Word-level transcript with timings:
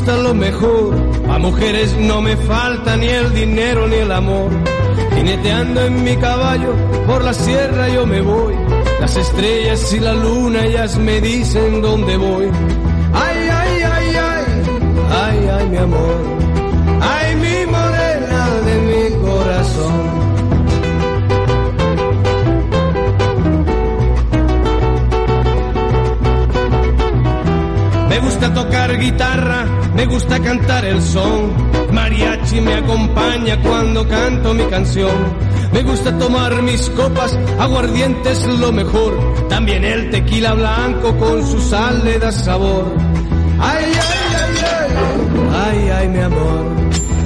gusta 0.00 0.16
lo 0.16 0.34
mejor. 0.34 0.94
A 1.28 1.38
mujeres 1.38 1.94
no 1.98 2.22
me 2.22 2.36
falta 2.36 2.96
ni 2.96 3.08
el 3.08 3.34
dinero 3.34 3.86
ni 3.86 3.96
el 3.96 4.10
amor. 4.10 4.50
Jineteando 5.14 5.82
en 5.82 6.04
mi 6.04 6.16
caballo, 6.16 6.72
por 7.06 7.22
la 7.22 7.34
sierra 7.34 7.88
yo 7.88 8.06
me 8.06 8.22
voy. 8.22 8.54
Las 9.00 9.16
estrellas 9.16 9.92
y 9.92 10.00
la 10.00 10.14
luna 10.14 10.64
ellas 10.64 10.96
me 10.96 11.20
dicen 11.20 11.82
dónde 11.82 12.16
voy. 12.16 12.46
Ay, 13.12 13.48
ay, 13.60 13.82
ay, 13.82 14.16
ay, 14.16 14.44
ay, 15.22 15.48
ay, 15.58 15.68
mi 15.68 15.76
amor. 15.76 16.20
Ay, 17.02 17.36
mi 17.36 17.66
morena 17.66 18.42
de 18.66 18.74
mi 18.88 19.04
corazón. 19.26 20.20
Me 28.08 28.18
gusta 28.18 28.52
tocar 28.54 28.98
guitarra, 28.98 29.66
me 30.00 30.06
gusta 30.06 30.40
cantar 30.40 30.82
el 30.86 31.02
son. 31.02 31.52
Mariachi 31.92 32.58
me 32.62 32.72
acompaña 32.72 33.60
cuando 33.60 34.08
canto 34.08 34.54
mi 34.54 34.64
canción. 34.64 35.12
Me 35.74 35.82
gusta 35.82 36.16
tomar 36.18 36.62
mis 36.62 36.88
copas, 36.90 37.38
aguardiente 37.58 38.30
es 38.30 38.46
lo 38.46 38.72
mejor. 38.72 39.12
También 39.50 39.84
el 39.84 40.10
tequila 40.10 40.54
blanco 40.54 41.14
con 41.18 41.46
su 41.46 41.60
sal 41.60 42.02
le 42.02 42.18
da 42.18 42.32
sabor. 42.32 42.86
Ay, 43.60 43.84
ay, 43.84 44.32
ay, 44.42 44.54
ay, 44.72 45.60
ay, 45.64 45.90
ay, 45.90 46.08
mi 46.08 46.20
amor. 46.20 46.62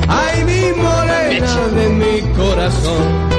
Ay, 0.09 0.45
mi 0.45 0.83
morena 0.83 1.69
de 1.77 1.89
mi 1.91 2.21
corazón. 2.35 3.34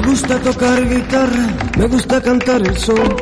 Me 0.00 0.06
gusta 0.06 0.38
tocar 0.40 0.88
guitarra, 0.88 1.46
me 1.76 1.86
gusta 1.86 2.22
cantar 2.22 2.62
el 2.62 2.74
son. 2.78 3.16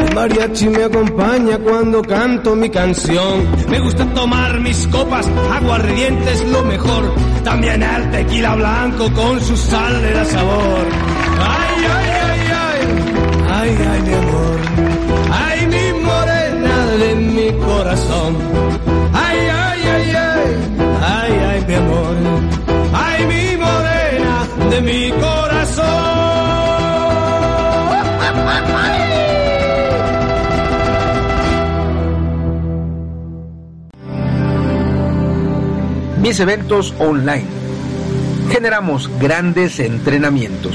El 0.00 0.14
mariachi 0.16 0.68
me 0.68 0.82
acompaña 0.82 1.58
cuando 1.58 2.02
canto 2.02 2.56
mi 2.56 2.68
canción. 2.70 3.46
Me 3.68 3.78
gusta 3.78 4.04
tomar 4.14 4.58
mis 4.58 4.84
copas, 4.88 5.28
aguardiente 5.52 6.32
es 6.32 6.44
lo 6.48 6.64
mejor. 6.64 7.14
También 7.44 7.80
el 7.84 8.10
tequila 8.10 8.56
blanco 8.56 9.12
con 9.12 9.40
su 9.42 9.56
sal 9.56 10.02
le 10.02 10.12
da 10.12 10.24
sabor. 10.24 10.86
Ay, 11.38 11.84
ay, 11.96 12.10
ay, 12.26 12.40
ay, 12.66 12.80
ay, 13.52 13.78
ay, 13.92 14.02
mi 14.02 14.14
amor. 14.14 14.56
Ay, 15.30 15.66
mi 15.68 16.00
morena 16.02 16.86
de 16.98 17.14
mi 17.14 17.64
corazón. 17.64 18.36
Ay, 19.12 19.38
ay, 19.38 19.80
ay, 19.94 20.12
ay, 20.16 20.56
ay, 21.00 21.32
ay, 21.48 21.64
mi 21.68 21.74
amor. 21.74 22.16
Ay, 22.92 23.26
mi 23.26 23.56
morena 23.56 24.68
de 24.70 24.80
mi 24.80 25.10
corazón. 25.12 25.33
Mis 36.24 36.40
eventos 36.40 36.94
online. 37.00 37.44
Generamos 38.50 39.10
grandes 39.20 39.78
entrenamientos. 39.78 40.74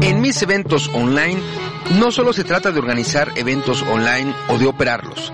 En 0.00 0.20
mis 0.20 0.42
eventos 0.42 0.90
online 0.92 1.40
no 1.92 2.10
solo 2.10 2.32
se 2.32 2.42
trata 2.42 2.72
de 2.72 2.80
organizar 2.80 3.30
eventos 3.36 3.82
online 3.82 4.34
o 4.48 4.58
de 4.58 4.66
operarlos. 4.66 5.32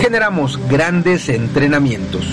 Generamos 0.00 0.58
grandes 0.68 1.28
entrenamientos. 1.28 2.24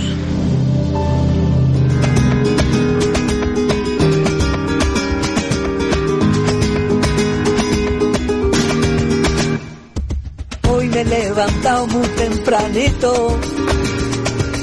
Hoy 10.69 10.89
me 10.89 11.01
he 11.01 11.05
levantado 11.05 11.87
muy 11.87 12.07
tempranito 12.07 13.39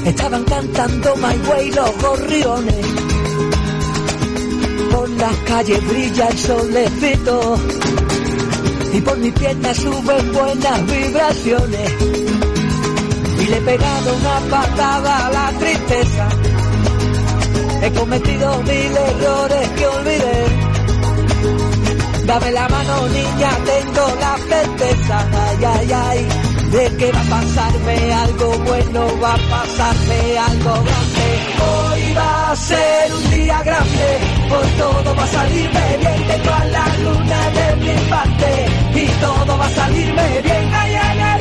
Estaban 0.05 0.43
cantando 0.43 1.15
My 1.15 1.49
Way 1.49 1.71
los 1.71 1.97
gorriones. 1.97 2.85
Por 4.91 5.09
las 5.09 5.35
calles 5.47 5.87
brilla 5.87 6.27
el 6.27 6.37
solecito. 6.37 7.57
Y 8.93 9.01
por 9.01 9.17
mi 9.17 9.31
pierna 9.31 9.73
suben 9.73 10.31
buenas 10.31 10.85
vibraciones. 10.85 11.91
Y 13.39 13.45
le 13.47 13.57
he 13.57 13.61
pegado 13.61 14.15
una 14.15 14.39
patada 14.51 15.25
a 15.25 15.31
la 15.31 15.51
tristeza. 15.59 16.29
He 17.81 17.91
cometido 17.91 18.61
mil 18.61 18.97
errores 18.97 19.69
que 19.69 19.87
olvidé. 19.87 20.45
Dame 22.27 22.51
la 22.51 22.69
mano 22.69 23.07
niña, 23.07 23.49
tengo 23.65 24.15
la 24.19 24.37
certeza. 24.37 25.27
Ay, 25.33 25.65
ay, 25.65 25.91
ay 25.91 26.44
de 26.71 26.97
que 26.97 27.11
va 27.11 27.21
a 27.21 27.23
pasarme 27.23 28.13
algo 28.13 28.57
bueno, 28.59 29.01
va 29.21 29.33
a 29.33 29.37
pasarme 29.37 30.37
algo 30.37 30.73
grande. 30.87 31.27
Hoy 31.65 32.13
va 32.13 32.51
a 32.51 32.55
ser 32.55 33.13
un 33.13 33.31
día 33.31 33.63
grande, 33.63 34.07
hoy 34.51 34.69
todo 34.77 35.15
va 35.15 35.23
a 35.23 35.27
salirme 35.27 35.97
bien, 35.99 36.27
tengo 36.27 36.53
a 36.53 36.65
la 36.65 36.85
luna 37.03 37.49
de 37.57 37.75
mi 37.83 38.09
parte 38.09 38.49
y 38.95 39.05
todo 39.21 39.57
va 39.57 39.65
a 39.65 39.69
salirme 39.69 40.41
bien, 40.41 40.73
hay 40.73 40.95
energía 40.95 41.34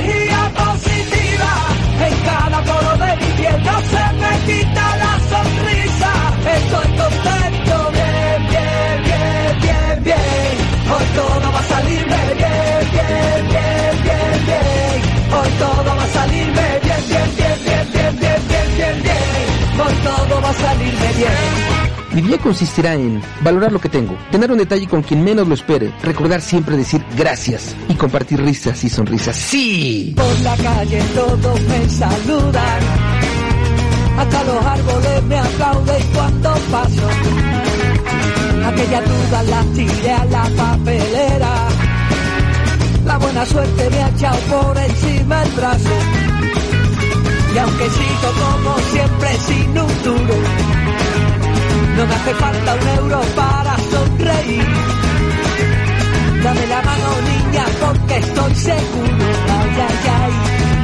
va 20.45 20.51
a 20.51 20.55
salirme 20.55 21.13
bien. 21.17 21.75
Mi 22.13 22.23
día 22.23 22.39
consistirá 22.39 22.95
en 22.95 23.21
valorar 23.41 23.73
lo 23.73 23.81
que 23.81 23.89
tengo, 23.89 24.17
tener 24.31 24.53
un 24.53 24.59
detalle 24.59 24.87
con 24.87 25.03
quien 25.03 25.25
menos 25.25 25.49
lo 25.49 25.55
espere, 25.55 25.93
recordar 26.03 26.41
siempre 26.41 26.77
decir 26.77 27.05
gracias 27.17 27.75
y 27.89 27.95
compartir 27.95 28.41
risas 28.41 28.85
y 28.85 28.89
sonrisas. 28.89 29.35
¡Sí! 29.35 30.15
Por 30.17 30.41
la 30.41 30.57
calle 30.57 31.03
todos 31.15 31.61
me 31.63 31.89
saludan, 31.89 32.81
hasta 34.17 34.45
los 34.45 34.65
árboles 34.65 35.23
me 35.25 35.39
aplauden 35.39 36.03
cuando 36.15 36.55
paso. 36.71 37.09
Aquella 38.65 39.01
duda 39.01 39.43
la 39.43 39.63
tiré 39.75 40.13
a 40.13 40.25
la 40.27 40.43
papelera, 40.57 41.69
la 43.05 43.19
buena 43.19 43.45
suerte 43.45 43.91
me 43.91 44.03
ha 44.03 44.09
echado 44.11 44.39
por 44.39 44.79
encima 44.79 45.43
el 45.43 45.51
brazo. 45.51 46.24
Y 47.55 47.59
aunque 47.59 47.89
sigo 47.89 48.29
como 48.43 48.79
siempre 48.91 49.29
sin 49.47 49.79
un 49.79 50.03
duro, 50.03 50.35
no 51.97 52.07
me 52.07 52.15
hace 52.15 52.35
falta 52.35 52.75
un 52.75 52.89
euro 52.99 53.21
para 53.37 53.77
sonreír. 53.93 54.67
Dame 56.43 56.67
la 56.67 56.83
mano 56.83 57.09
niña 57.31 57.65
porque 57.81 58.17
estoy 58.19 58.55
seguro, 58.57 59.27
ay, 59.59 59.71
ay, 59.89 59.99
ay, 60.21 60.33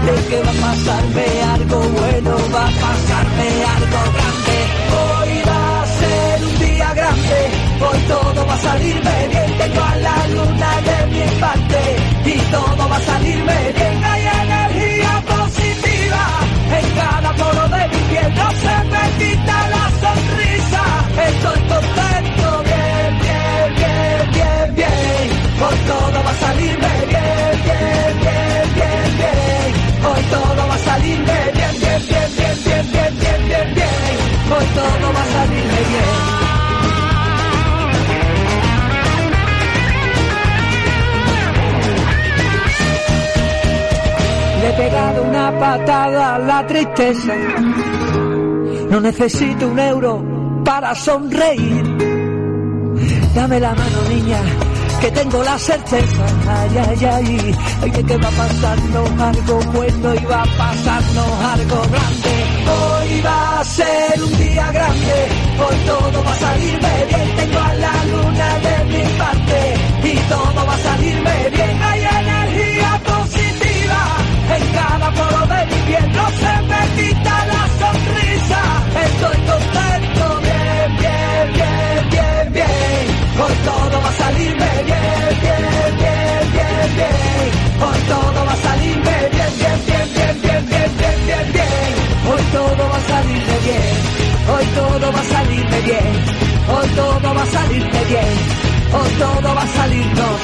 de 0.07 0.29
que 0.29 0.43
va 0.43 0.50
a 0.50 0.61
pasarme 0.71 1.43
algo 1.55 1.79
bueno, 1.81 2.37
va 2.55 2.62
a 2.62 2.73
pasarme 2.85 3.49
algo 3.77 4.00
grande. 4.15 4.57
Hoy 5.00 5.43
va 5.49 5.83
a 5.83 5.87
ser 5.87 6.45
un 6.45 6.59
día 6.61 6.95
grande, 6.95 7.39
hoy 7.81 7.99
todo 8.07 8.47
va 8.47 8.55
a 8.55 8.59
salirme 8.59 9.29
bien, 9.29 9.59
tengo 9.59 9.83
a 9.83 9.97
la 9.97 10.27
luna 10.29 10.71
de 10.89 11.07
mi 11.15 11.41
parte 11.41 11.81
y 12.27 12.39
todo 12.53 12.89
va 12.89 12.97
a 12.97 13.00
salirme 13.00 13.73
bien, 13.77 14.20
en 16.79 16.87
cada 16.95 17.33
poro 17.35 17.69
de 17.69 17.89
mi 17.89 18.03
piel, 18.11 18.35
no 18.35 18.49
se 18.62 18.75
me 18.93 19.05
quita 19.19 19.57
la 19.75 19.85
sonrisa, 20.03 20.85
estoy 21.29 21.61
contento, 21.73 22.47
bien, 22.69 23.11
bien, 23.25 23.67
bien, 23.81 24.31
bien, 24.33 24.75
bien. 24.77 25.25
Hoy 25.62 25.77
todo 25.87 26.25
va 26.25 26.31
a 26.31 26.35
salirme 26.35 26.93
bien, 27.12 27.53
bien, 27.67 28.12
bien, 28.25 28.65
bien, 28.77 29.09
bien. 29.21 29.69
Hoy 30.09 30.23
todo 30.31 30.69
va 30.69 30.75
a 30.75 30.79
salirme 30.79 31.39
bien, 31.55 31.75
bien, 31.81 32.03
bien, 32.09 32.31
bien, 32.37 32.57
bien, 32.65 32.93
bien, 32.93 33.12
bien, 33.21 33.49
bien, 33.49 33.75
bien. 33.75 34.17
Hoy 34.53 34.67
todo 34.75 35.12
va 35.12 35.23
a 35.23 35.33
salirme 35.33 35.81
bien. 35.91 36.39
Pegado 44.80 45.22
una 45.25 45.46
patada 45.58 46.34
a 46.37 46.38
la 46.38 46.66
tristeza. 46.66 47.34
No 48.90 48.99
necesito 49.00 49.68
un 49.68 49.78
euro 49.78 50.12
para 50.64 50.94
sonreír. 50.94 51.84
Dame 53.34 53.60
la 53.60 53.72
mano, 53.75 53.99
niña, 54.08 54.40
que 55.02 55.10
tengo 55.10 55.42
la 55.42 55.58
certeza. 55.58 56.25
Ay, 56.49 56.70
ay, 56.88 57.04
ay, 57.16 57.54
ay, 57.82 57.90
de 57.90 58.02
que 58.08 58.16
va 58.16 58.28
a 58.28 58.38
pasarnos 58.42 59.08
algo 59.30 59.56
bueno 59.76 60.14
y 60.14 60.25
va 60.32 60.42
a 60.42 60.50
pasarnos 60.64 61.30
algo 61.54 61.78
grande. 61.94 62.34
Hoy 62.78 63.20
va 63.20 63.60
a 63.60 63.64
ser 63.64 64.14
un 64.28 64.38
día 64.38 64.66
grande, 64.72 65.16
hoy 65.64 65.76
todo 65.90 66.25
va 66.25 66.32
a 66.32 66.38
salirme 66.46 66.94
bien. 67.10 67.28
Tengo 67.37 67.60
a 67.70 67.75
la 67.84 67.94
luna 68.12 68.49
de 68.66 68.76
mi 68.92 69.04
parte 69.20 69.58
y 70.04 70.16
todo 70.32 70.66
va 70.68 70.75
a 70.75 70.78
salirme 70.78 71.50
bien. 71.56 71.70
En 71.70 72.00
cada 74.73 75.11
poro 75.12 75.47
de 75.53 75.61
mi 75.71 75.81
piel. 75.89 76.07
No 76.12 76.27
se 76.43 76.53
me 76.71 76.81
quita 76.97 77.35
la 77.53 77.62
sonrisa, 77.81 78.61
estoy 79.07 79.39
contento, 79.50 80.25
bien, 80.47 80.89
bien, 81.00 81.45
bien, 81.59 82.00
bien, 82.11 82.53
bien. 82.53 83.05
Hoy 83.43 83.55
todo 83.65 83.97
va 84.03 84.09
a 84.09 84.12
salirme 84.12 84.71
bien, 84.91 85.33
bien, 85.45 85.91
bien, 86.03 86.43
bien, 86.55 86.87
bien. 86.99 87.50
Hoy 87.85 88.00
todo 88.12 88.39
va 88.47 88.53
a 88.53 88.57
salirme 88.69 89.17
bien, 89.35 89.53
bien, 89.61 89.79
bien, 89.87 90.07
bien, 90.15 90.35
bien, 90.43 90.62
bien, 90.71 90.91
bien, 90.99 91.19
bien, 91.27 91.47
bien. 91.53 91.93
Hoy 92.31 92.43
todo 92.53 92.83
va 92.93 92.97
a 92.97 93.09
salirme 93.12 93.57
bien. 93.67 94.21
Hoy 94.53 94.65
todo 94.75 95.12
va 95.12 95.21
a 95.21 95.25
salirme 95.25 95.81
bien. 95.89 96.12
Hoy 96.73 96.89
todo 96.97 97.35
va 97.35 97.43
a 97.43 97.47
salirme 97.47 98.05
bien. 98.12 98.35
Hoy 98.93 99.11
todo 99.19 99.55
va 99.55 99.62
a 99.62 99.67
salirnos 99.67 100.39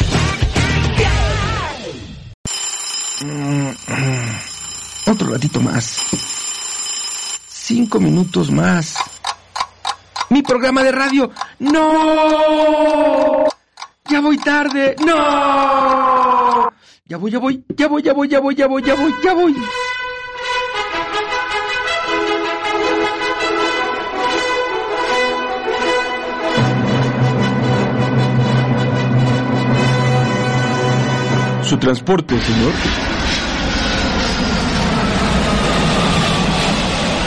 Otro 5.06 5.30
ratito 5.30 5.60
más. 5.60 6.02
Cinco 7.48 7.98
minutos 7.98 8.50
más. 8.50 8.96
Mi 10.28 10.42
programa 10.42 10.82
de 10.82 10.92
radio. 10.92 11.30
¡No! 11.58 13.44
Ya 14.08 14.20
voy 14.20 14.36
tarde. 14.38 14.96
¡No! 15.04 16.70
Ya 17.06 17.16
voy, 17.16 17.30
ya 17.30 17.38
voy, 17.38 17.64
ya 17.76 17.88
voy, 17.88 18.02
ya 18.02 18.12
voy, 18.12 18.28
ya 18.28 18.40
voy, 18.40 18.54
ya 18.54 18.66
voy, 18.66 18.82
ya 18.82 18.94
voy, 18.94 19.14
ya 19.22 19.32
voy. 19.34 19.56
Su 31.66 31.76
transporte, 31.78 32.38
señor. 32.40 32.72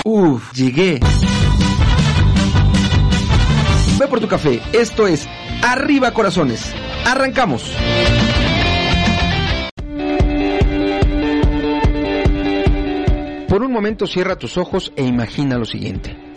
Uf, 0.06 0.54
llegué. 0.54 1.02
Ve 4.00 4.08
por 4.08 4.22
tu 4.22 4.30
café. 4.30 4.62
Esto 4.72 5.08
es 5.08 5.28
Arriba 5.62 6.14
Corazones. 6.14 6.74
Arrancamos. 7.06 7.76
Por 13.50 13.62
un 13.62 13.74
momento 13.74 14.08
cierra 14.08 14.38
tus 14.38 14.58
ojos 14.58 14.94
e 14.96 15.04
imagina 15.04 15.58
lo 15.58 15.66
siguiente. 15.66 16.29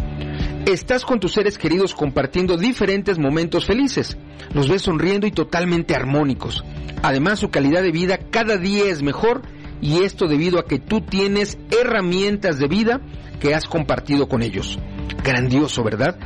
Estás 0.66 1.04
con 1.04 1.18
tus 1.18 1.32
seres 1.32 1.58
queridos 1.58 1.92
compartiendo 1.92 2.56
diferentes 2.56 3.18
momentos 3.18 3.66
felices. 3.66 4.16
Los 4.54 4.68
ves 4.68 4.82
sonriendo 4.82 5.26
y 5.26 5.32
totalmente 5.32 5.96
armónicos. 5.96 6.62
Además, 7.02 7.40
su 7.40 7.50
calidad 7.50 7.82
de 7.82 7.90
vida 7.90 8.16
cada 8.30 8.58
día 8.58 8.84
es 8.84 9.02
mejor 9.02 9.42
y 9.80 10.04
esto 10.04 10.28
debido 10.28 10.60
a 10.60 10.66
que 10.66 10.78
tú 10.78 11.00
tienes 11.00 11.58
herramientas 11.70 12.60
de 12.60 12.68
vida 12.68 13.00
que 13.40 13.56
has 13.56 13.66
compartido 13.66 14.28
con 14.28 14.40
ellos. 14.42 14.78
Grandioso, 15.24 15.82
¿verdad? 15.82 16.16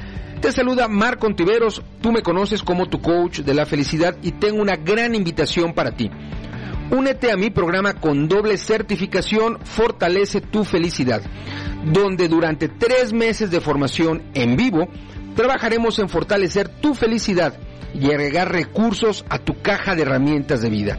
Te 0.43 0.53
saluda 0.53 0.87
Marco 0.87 1.27
Ontiveros, 1.27 1.83
tú 2.03 2.13
me 2.13 2.21
conoces 2.21 2.63
como 2.63 2.91
tu 2.91 3.01
coach 3.01 3.41
de 3.41 3.55
la 3.55 3.65
felicidad 3.65 4.19
y 4.23 4.33
tengo 4.33 4.61
una 4.61 4.77
gran 4.77 5.15
invitación 5.15 5.73
para 5.73 5.93
ti. 5.93 6.11
Únete 6.91 7.33
a 7.33 7.37
mi 7.37 7.51
programa 7.51 7.95
con 7.95 8.29
doble 8.29 8.57
certificación 8.57 9.59
Fortalece 9.65 10.41
tu 10.41 10.65
felicidad, 10.65 11.21
donde 11.85 12.29
durante 12.29 12.69
tres 12.69 13.13
meses 13.13 13.51
de 13.51 13.61
formación 13.61 14.23
en 14.35 14.57
vivo 14.57 14.89
trabajaremos 15.35 15.99
en 15.99 16.09
fortalecer 16.09 16.69
tu 16.69 16.95
felicidad 16.95 17.55
y 17.93 18.07
agregar 18.07 18.53
recursos 18.53 19.25
a 19.29 19.39
tu 19.39 19.61
caja 19.63 19.95
de 19.95 20.03
herramientas 20.03 20.63
de 20.63 20.71
vida. 20.71 20.99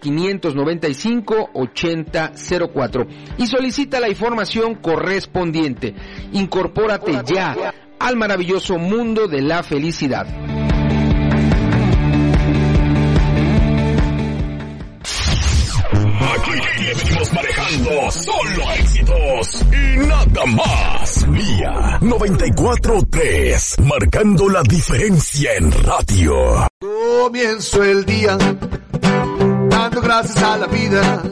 595 0.00 1.50
8004 1.54 3.06
y 3.38 3.46
solicita 3.46 4.00
la 4.00 4.08
información 4.08 4.76
correspondiente. 4.76 5.94
Incorpórate 6.32 7.20
ya 7.24 7.74
al 7.98 8.16
maravilloso 8.16 8.78
mundo 8.78 9.26
de 9.26 9.42
la 9.42 9.62
felicidad. 9.62 10.26
Aquí 16.20 16.52
venimos 16.94 17.32
manejando 17.32 18.10
solo 18.10 18.72
éxitos 18.78 19.66
y 19.72 19.98
nada 20.06 20.46
más. 20.46 21.26
Mía 21.28 21.98
943, 22.00 23.76
marcando 23.80 24.48
la 24.48 24.62
diferencia 24.62 25.54
en 25.54 25.72
radio. 25.72 26.68
Comienzo 26.80 27.82
el 27.82 28.04
día 28.04 28.38
dando 29.78 30.00
gracias 30.00 30.42
a 30.42 30.56
la 30.56 30.66
vida 30.66 31.22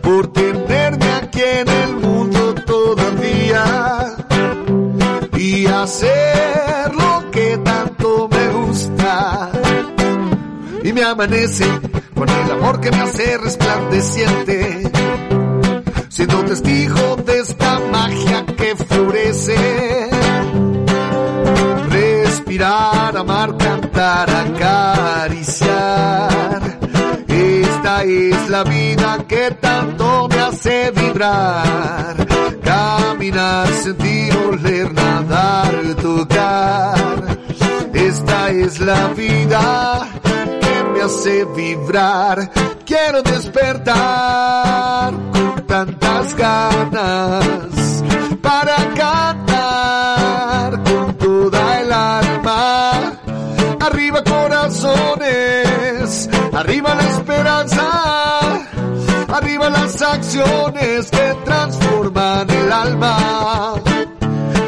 por 0.00 0.32
tenerme 0.32 1.06
aquí 1.12 1.42
en 1.42 1.68
el 1.68 1.96
mundo 1.96 2.54
todavía 2.54 4.16
y 5.36 5.66
hacer 5.66 6.94
lo 6.94 7.30
que 7.30 7.58
tanto 7.58 8.28
me 8.28 8.48
gusta 8.48 9.50
y 10.82 10.92
me 10.94 11.04
amanece 11.04 11.66
con 12.14 12.28
el 12.30 12.50
amor 12.50 12.80
que 12.80 12.90
me 12.90 13.00
hace 13.02 13.36
resplandeciente, 13.36 14.90
siendo 16.08 16.44
testigo 16.44 17.16
de 17.26 17.40
esta 17.40 17.78
magia 17.92 18.46
que 18.46 18.74
florece. 18.74 19.71
Es 28.32 28.48
la 28.50 28.64
vida 28.64 29.24
que 29.28 29.50
tanto 29.60 30.28
me 30.28 30.40
hace 30.40 30.90
vibrar. 30.90 32.26
Caminar, 32.62 33.68
sentir, 33.68 34.36
oler, 34.36 34.92
nadar, 34.92 35.72
tocar. 36.00 37.38
Esta 37.94 38.50
es 38.50 38.80
la 38.80 39.08
vida 39.08 40.08
me 40.92 41.02
hace 41.02 41.44
vibrar. 41.44 42.50
Quiero 42.84 43.22
despertar 43.22 45.12
con 45.32 45.66
tantas 45.66 46.34
ganas 46.34 48.02
para 48.42 48.76
cantar 48.94 49.51
Arriba 54.02 54.24
corazones, 54.24 56.28
arriba 56.52 56.92
la 56.96 57.08
esperanza, 57.08 58.50
arriba 59.28 59.70
las 59.70 60.02
acciones 60.02 61.08
que 61.08 61.36
transforman 61.44 62.50
el 62.50 62.72
alma. 62.72 63.74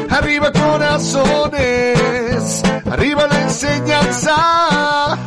Arriba 0.09 0.53
corazones, 0.53 2.63
arriba 2.89 3.27
la 3.27 3.41
enseñanza 3.41 5.17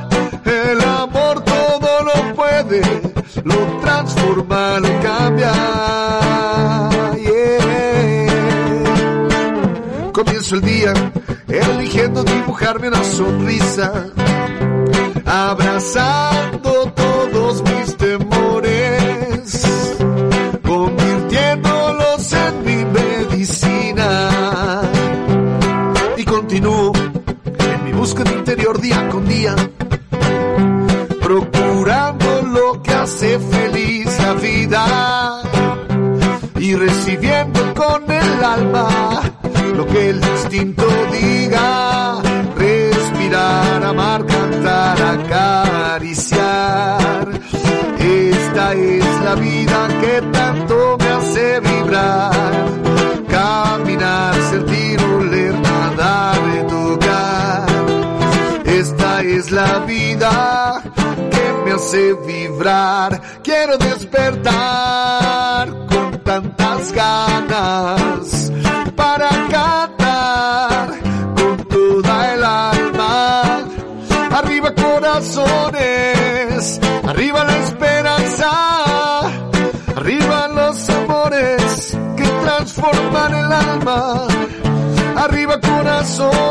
el 0.46 0.80
amor 0.80 1.44
todo 1.44 2.04
lo 2.04 2.34
puede, 2.34 2.80
lo 3.44 3.56
transforma, 3.82 4.80
lo 4.80 4.88
cambia. 5.02 5.52
Yeah. 7.14 8.28
Comienzo 10.14 10.54
el 10.54 10.62
día 10.62 10.94
eligiendo 11.70 12.24
dibujarme 12.24 12.88
una 12.88 13.04
sonrisa, 13.04 14.06
abrazando 15.24 16.92
todos 16.92 17.62
mis 17.62 17.96
temores, 17.96 19.96
convirtiéndolos 20.62 22.32
en 22.32 22.64
mi 22.64 22.84
medicina. 22.84 24.30
Y 26.16 26.24
continúo 26.24 26.92
en 26.94 27.84
mi 27.84 27.92
búsqueda 27.92 28.32
interior 28.32 28.80
día 28.80 29.08
con 29.08 29.26
día 29.26 29.54
procurando 31.28 32.40
lo 32.40 32.82
que 32.82 32.90
hace 32.90 33.38
feliz 33.38 34.18
la 34.18 34.32
vida 34.32 35.42
y 36.58 36.74
recibiendo 36.74 37.74
con 37.74 38.10
el 38.10 38.44
alma 38.44 39.27
lo 39.78 39.86
que 39.86 40.10
el 40.10 40.16
instinto 40.16 40.84
diga, 41.12 42.20
respirar, 42.56 43.84
amar, 43.84 44.26
cantar, 44.26 45.00
acariciar. 45.00 47.28
Esta 47.96 48.72
es 48.72 49.04
la 49.22 49.36
vida 49.36 49.86
que 50.00 50.20
tanto 50.32 50.96
me 50.98 51.06
hace 51.06 51.60
vibrar, 51.60 52.32
caminar, 53.28 54.34
sentir, 54.50 55.00
oler, 55.00 55.54
nadar, 55.60 56.66
tocar. 56.66 57.68
Esta 58.64 59.22
es 59.22 59.52
la 59.52 59.78
vida 59.86 60.82
me 61.64 61.72
hace 61.72 62.14
vibrar. 62.26 63.20
Quiero 63.44 63.78
despertar 63.78 65.68
con 65.86 66.18
tantas 66.24 66.92
ganas 66.92 68.37
corazones, 75.18 76.80
arriba 77.04 77.42
la 77.42 77.56
esperanza, 77.58 79.20
arriba 79.96 80.46
los 80.46 80.88
amores 80.90 81.98
que 82.16 82.22
transforman 82.22 83.34
el 83.34 83.52
alma. 83.52 84.28
Arriba 85.16 85.60
corazones, 85.60 86.46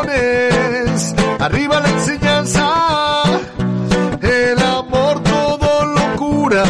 arriba 1.40 1.80
la 1.80 1.90
enseñanza. 1.90 3.24
El 4.22 4.62
amor 4.62 5.24
todo 5.24 5.86
lo 5.86 6.16
cura, 6.18 6.66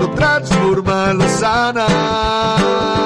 lo 0.00 0.10
transforma, 0.12 1.12
lo 1.12 1.28
sana. 1.28 2.99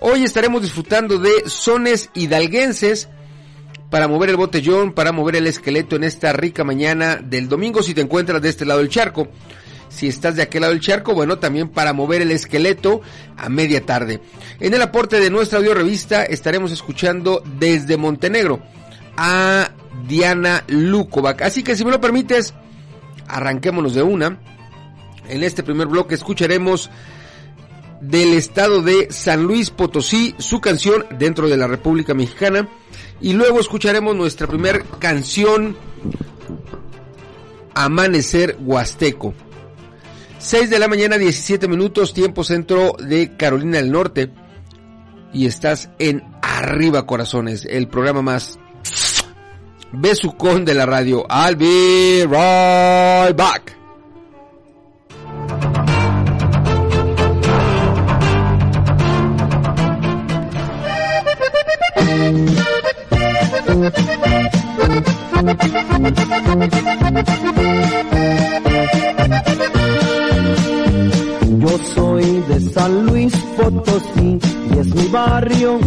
Hoy 0.00 0.24
estaremos 0.24 0.62
disfrutando 0.62 1.18
de 1.18 1.48
sones 1.48 2.10
hidalguenses 2.14 3.08
para 3.92 4.08
mover 4.08 4.30
el 4.30 4.36
botellón, 4.36 4.94
para 4.94 5.12
mover 5.12 5.36
el 5.36 5.46
esqueleto 5.46 5.96
en 5.96 6.04
esta 6.04 6.32
rica 6.32 6.64
mañana 6.64 7.16
del 7.16 7.46
domingo 7.46 7.82
si 7.82 7.92
te 7.92 8.00
encuentras 8.00 8.40
de 8.40 8.48
este 8.48 8.64
lado 8.64 8.80
del 8.80 8.88
charco. 8.88 9.28
Si 9.90 10.08
estás 10.08 10.34
de 10.34 10.40
aquel 10.40 10.62
lado 10.62 10.72
del 10.72 10.80
charco, 10.80 11.12
bueno, 11.12 11.38
también 11.38 11.68
para 11.68 11.92
mover 11.92 12.22
el 12.22 12.30
esqueleto 12.30 13.02
a 13.36 13.50
media 13.50 13.84
tarde. 13.84 14.22
En 14.60 14.72
el 14.72 14.80
aporte 14.80 15.20
de 15.20 15.28
nuestra 15.28 15.58
audio 15.58 15.74
revista 15.74 16.24
estaremos 16.24 16.72
escuchando 16.72 17.42
desde 17.58 17.98
Montenegro 17.98 18.62
a 19.18 19.72
Diana 20.08 20.64
Lukovac. 20.68 21.42
Así 21.42 21.62
que 21.62 21.76
si 21.76 21.84
me 21.84 21.90
lo 21.90 22.00
permites, 22.00 22.54
arranquémonos 23.28 23.92
de 23.92 24.02
una. 24.02 24.38
En 25.28 25.42
este 25.42 25.62
primer 25.62 25.88
bloque 25.88 26.14
escucharemos 26.14 26.88
del 28.02 28.34
estado 28.34 28.82
de 28.82 29.08
San 29.10 29.44
Luis 29.44 29.70
Potosí 29.70 30.34
su 30.38 30.60
canción 30.60 31.06
dentro 31.18 31.48
de 31.48 31.56
la 31.56 31.68
República 31.68 32.14
Mexicana 32.14 32.68
y 33.20 33.32
luego 33.32 33.60
escucharemos 33.60 34.16
nuestra 34.16 34.48
primer 34.48 34.84
canción 34.98 35.76
Amanecer 37.74 38.58
Huasteco. 38.60 39.32
6 40.38 40.70
de 40.70 40.78
la 40.80 40.88
mañana, 40.88 41.16
17 41.16 41.68
minutos, 41.68 42.12
tiempo 42.12 42.42
centro 42.42 42.96
de 42.98 43.36
Carolina 43.36 43.78
del 43.78 43.92
Norte. 43.92 44.30
Y 45.32 45.46
estás 45.46 45.88
en 46.00 46.24
Arriba 46.42 47.06
Corazones, 47.06 47.64
el 47.64 47.86
programa 47.86 48.22
más 48.22 48.58
besucón 49.92 50.64
de 50.64 50.74
la 50.74 50.84
radio. 50.84 51.24
I'll 51.30 51.56
be 51.56 52.26
right 52.26 53.36
back. 53.36 53.81
Yo 63.82 63.90
soy 71.94 72.44
de 72.48 72.60
San 72.72 73.06
Luis 73.06 73.34
Potosí 73.56 74.38
y 74.72 74.78
es 74.78 74.94
mi 74.94 75.08
barrio 75.08 75.80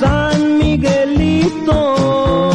San 0.00 0.56
Miguelito. 0.56 2.51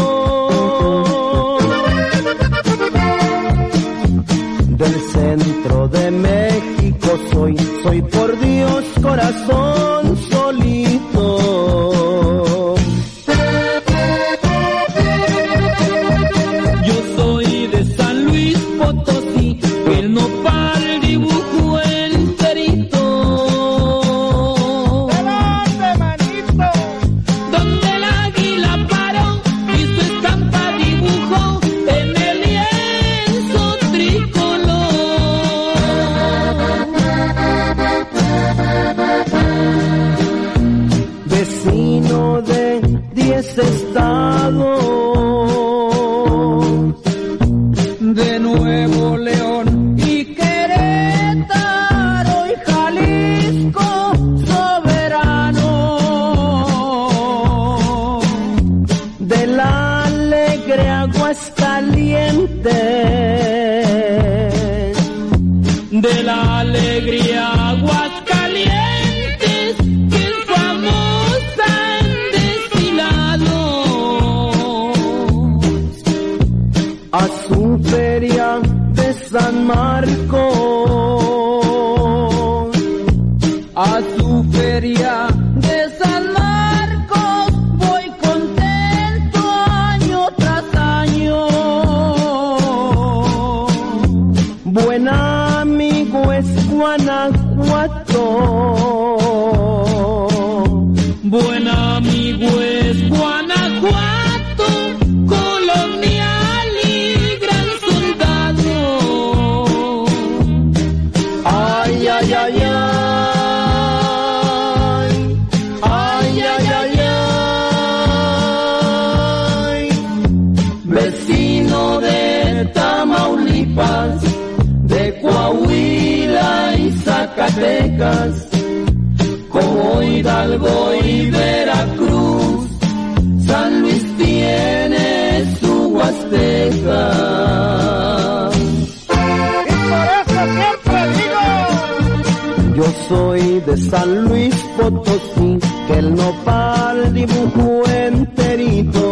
Dibujó 147.13 147.83
enterito. 147.87 149.05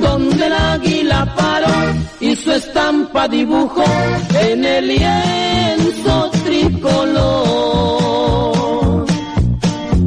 donde 0.00 0.46
el 0.46 0.52
águila 0.52 1.34
paró 1.36 1.76
y 2.20 2.34
su 2.36 2.52
estampa 2.52 3.28
dibujó 3.28 3.84
en 4.48 4.64
el 4.64 4.88
lienzo 4.88 6.30
tricolor. 6.44 7.06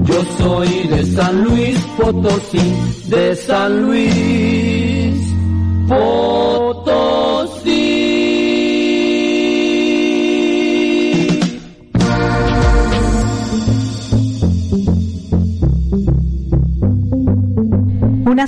Yo 0.03 0.23
soy 0.39 0.87
de 0.87 1.05
San 1.15 1.43
Luis 1.43 1.79
Potosí, 1.97 2.73
de 3.07 3.35
San 3.35 3.81
Luis 3.83 5.15
Potosí. 5.87 6.48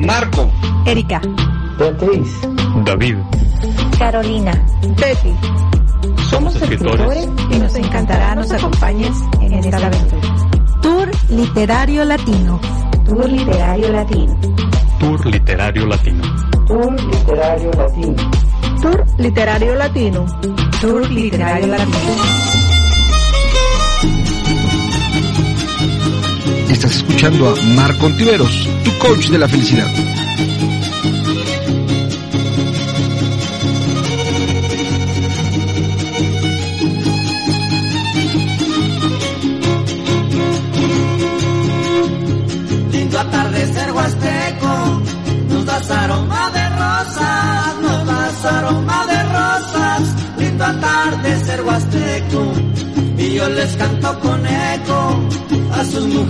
Marco, 0.00 0.50
Erika, 0.86 1.20
Beatriz, 1.78 2.40
David, 2.86 3.16
Carolina, 3.98 4.52
Betty. 4.96 5.34
Somos 6.30 6.56
escritores 6.56 7.28
y 7.50 7.58
nos 7.58 7.74
encantará 7.76 8.34
nos 8.34 8.50
acompañes 8.50 9.14
en 9.42 9.52
esta 9.52 9.76
aventura. 9.76 10.34
Tour 10.80 11.10
Literario 11.28 12.04
Latino. 12.06 12.58
Tour 13.04 13.28
Literario 13.28 13.92
Latino. 13.92 14.40
Tour 14.98 15.26
Literario 15.26 15.86
Latino. 15.86 16.24
Tour 16.66 16.96
Literario 17.02 17.70
Latino. 17.74 18.30
Tour 18.80 19.06
Literario 19.18 19.74
Latino. 19.74 20.26
Tour 20.80 21.10
Literario 21.10 21.66
Latino. 21.66 22.49
Estás 26.80 26.96
escuchando 26.96 27.50
a 27.50 27.54
Marco 27.74 28.06
Ontiveros, 28.06 28.66
tu 28.82 28.96
coach 28.96 29.28
de 29.28 29.38
la 29.38 29.46
felicidad. 29.46 30.19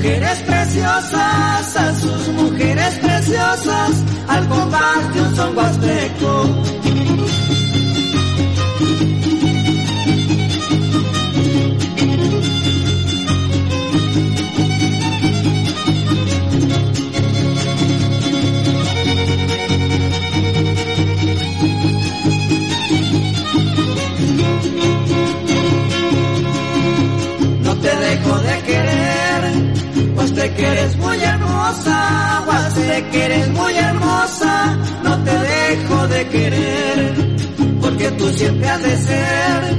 Mujeres 0.01 0.50
pues 32.46 32.74
te 32.74 33.09
que 33.11 33.24
eres 33.24 33.48
muy 33.50 33.74
hermosa, 33.74 34.76
no 35.03 35.16
te 35.24 35.31
dejo 35.31 36.09
de 36.09 36.29
querer, 36.29 37.14
porque 37.81 38.11
tú 38.12 38.29
siempre 38.31 38.68
has 38.68 38.83
de 38.83 38.96
ser, 38.96 39.76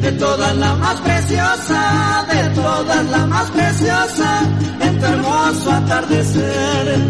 de 0.00 0.12
todas 0.12 0.56
la 0.56 0.74
más 0.76 1.00
preciosa, 1.00 2.26
de 2.32 2.48
todas 2.50 3.10
la 3.10 3.26
más 3.26 3.50
preciosa, 3.50 4.42
en 4.80 4.98
tu 4.98 5.06
hermoso 5.06 5.70
atardecer. 5.72 7.00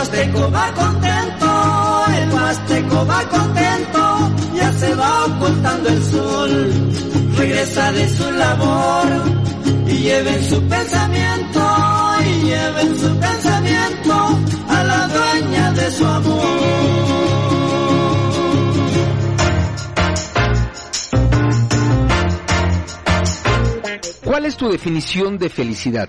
Huasteco 0.00 0.50
va 0.50 0.72
contento, 0.72 2.04
el 2.16 2.32
huasteco 2.32 3.06
va 3.06 3.28
contento, 3.28 4.30
ya 4.54 4.72
se 4.72 4.94
va 4.94 5.26
ocultando 5.26 5.88
el 5.90 6.02
sol. 6.04 6.72
Regresa 7.36 7.92
de 7.92 8.08
su 8.08 8.30
labor 8.30 9.06
y 9.86 9.98
lleven 9.98 10.42
su 10.48 10.62
pensamiento, 10.68 11.60
y 12.24 12.44
lleven 12.46 12.98
su 12.98 13.18
pensamiento 13.18 14.14
a 14.68 14.84
la 14.84 15.06
dueña 15.08 15.72
de 15.72 15.90
su 15.90 16.06
amor. 16.06 16.60
¿Cuál 24.24 24.46
es 24.46 24.56
tu 24.56 24.70
definición 24.70 25.36
de 25.36 25.50
felicidad? 25.50 26.08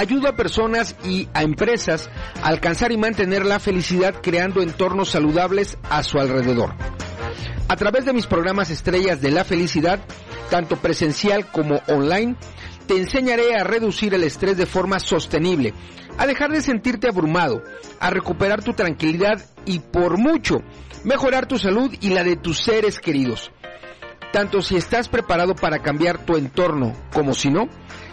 Ayudo 0.00 0.28
a 0.28 0.34
personas 0.34 0.96
y 1.04 1.28
a 1.34 1.42
empresas 1.42 2.08
a 2.42 2.48
alcanzar 2.48 2.90
y 2.90 2.96
mantener 2.96 3.44
la 3.44 3.60
felicidad 3.60 4.14
creando 4.22 4.62
entornos 4.62 5.10
saludables 5.10 5.76
a 5.90 6.02
su 6.02 6.18
alrededor. 6.18 6.72
A 7.68 7.76
través 7.76 8.06
de 8.06 8.14
mis 8.14 8.26
programas 8.26 8.70
estrellas 8.70 9.20
de 9.20 9.30
la 9.30 9.44
felicidad, 9.44 10.00
tanto 10.48 10.76
presencial 10.76 11.50
como 11.52 11.82
online, 11.86 12.36
te 12.86 12.96
enseñaré 12.96 13.54
a 13.54 13.62
reducir 13.62 14.14
el 14.14 14.24
estrés 14.24 14.56
de 14.56 14.64
forma 14.64 15.00
sostenible, 15.00 15.74
a 16.16 16.26
dejar 16.26 16.50
de 16.50 16.62
sentirte 16.62 17.06
abrumado, 17.06 17.62
a 18.00 18.08
recuperar 18.08 18.64
tu 18.64 18.72
tranquilidad 18.72 19.44
y 19.66 19.80
por 19.80 20.16
mucho 20.16 20.62
mejorar 21.04 21.44
tu 21.44 21.58
salud 21.58 21.94
y 22.00 22.08
la 22.08 22.24
de 22.24 22.36
tus 22.36 22.56
seres 22.64 23.00
queridos. 23.00 23.52
Tanto 24.32 24.62
si 24.62 24.76
estás 24.76 25.10
preparado 25.10 25.54
para 25.54 25.80
cambiar 25.80 26.24
tu 26.24 26.38
entorno 26.38 26.94
como 27.12 27.34
si 27.34 27.50
no, 27.50 27.68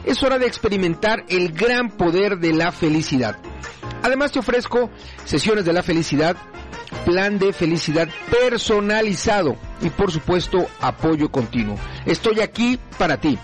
es 0.08 0.24
hora 0.24 0.39
de 0.39 0.48
experimentar 0.48 1.26
el 1.28 1.52
gran 1.52 1.89
poder 1.89 2.39
de 2.39 2.54
la 2.54 2.72
felicidad. 2.72 3.38
Además 4.02 4.32
te 4.32 4.39
ofrezco 4.39 4.89
sesiones 5.26 5.65
de 5.65 5.74
la 5.74 5.84
felicidad, 5.84 6.38
plan 7.06 7.38
de 7.38 7.52
felicidad 7.52 8.08
personalizado 8.32 9.58
y 9.82 9.89
por 9.89 10.12
supuesto 10.12 10.67
apoyo 10.80 11.30
continuo. 11.30 11.78
Estoy 12.06 12.39
aquí 12.39 12.80
para 12.98 13.20
ti. 13.20 13.38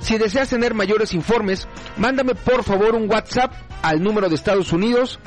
Si 0.00 0.18
deseas 0.18 0.48
tener 0.48 0.74
mayores 0.74 1.14
informes, 1.14 1.66
mándame 1.96 2.34
por 2.34 2.62
favor 2.62 2.94
un 2.94 3.10
WhatsApp 3.10 3.52
al 3.82 4.02
número 4.02 4.28
de 4.28 4.36
Estados 4.36 4.72
Unidos 4.72 5.18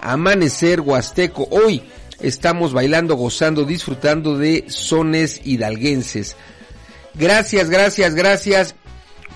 Amanecer 0.00 0.80
Huasteco. 0.80 1.46
Hoy 1.50 1.82
estamos 2.20 2.72
bailando, 2.72 3.16
gozando, 3.16 3.64
disfrutando 3.64 4.38
de 4.38 4.64
sones 4.68 5.42
hidalguenses. 5.44 6.36
Gracias, 7.14 7.68
gracias, 7.68 8.14
gracias. 8.14 8.74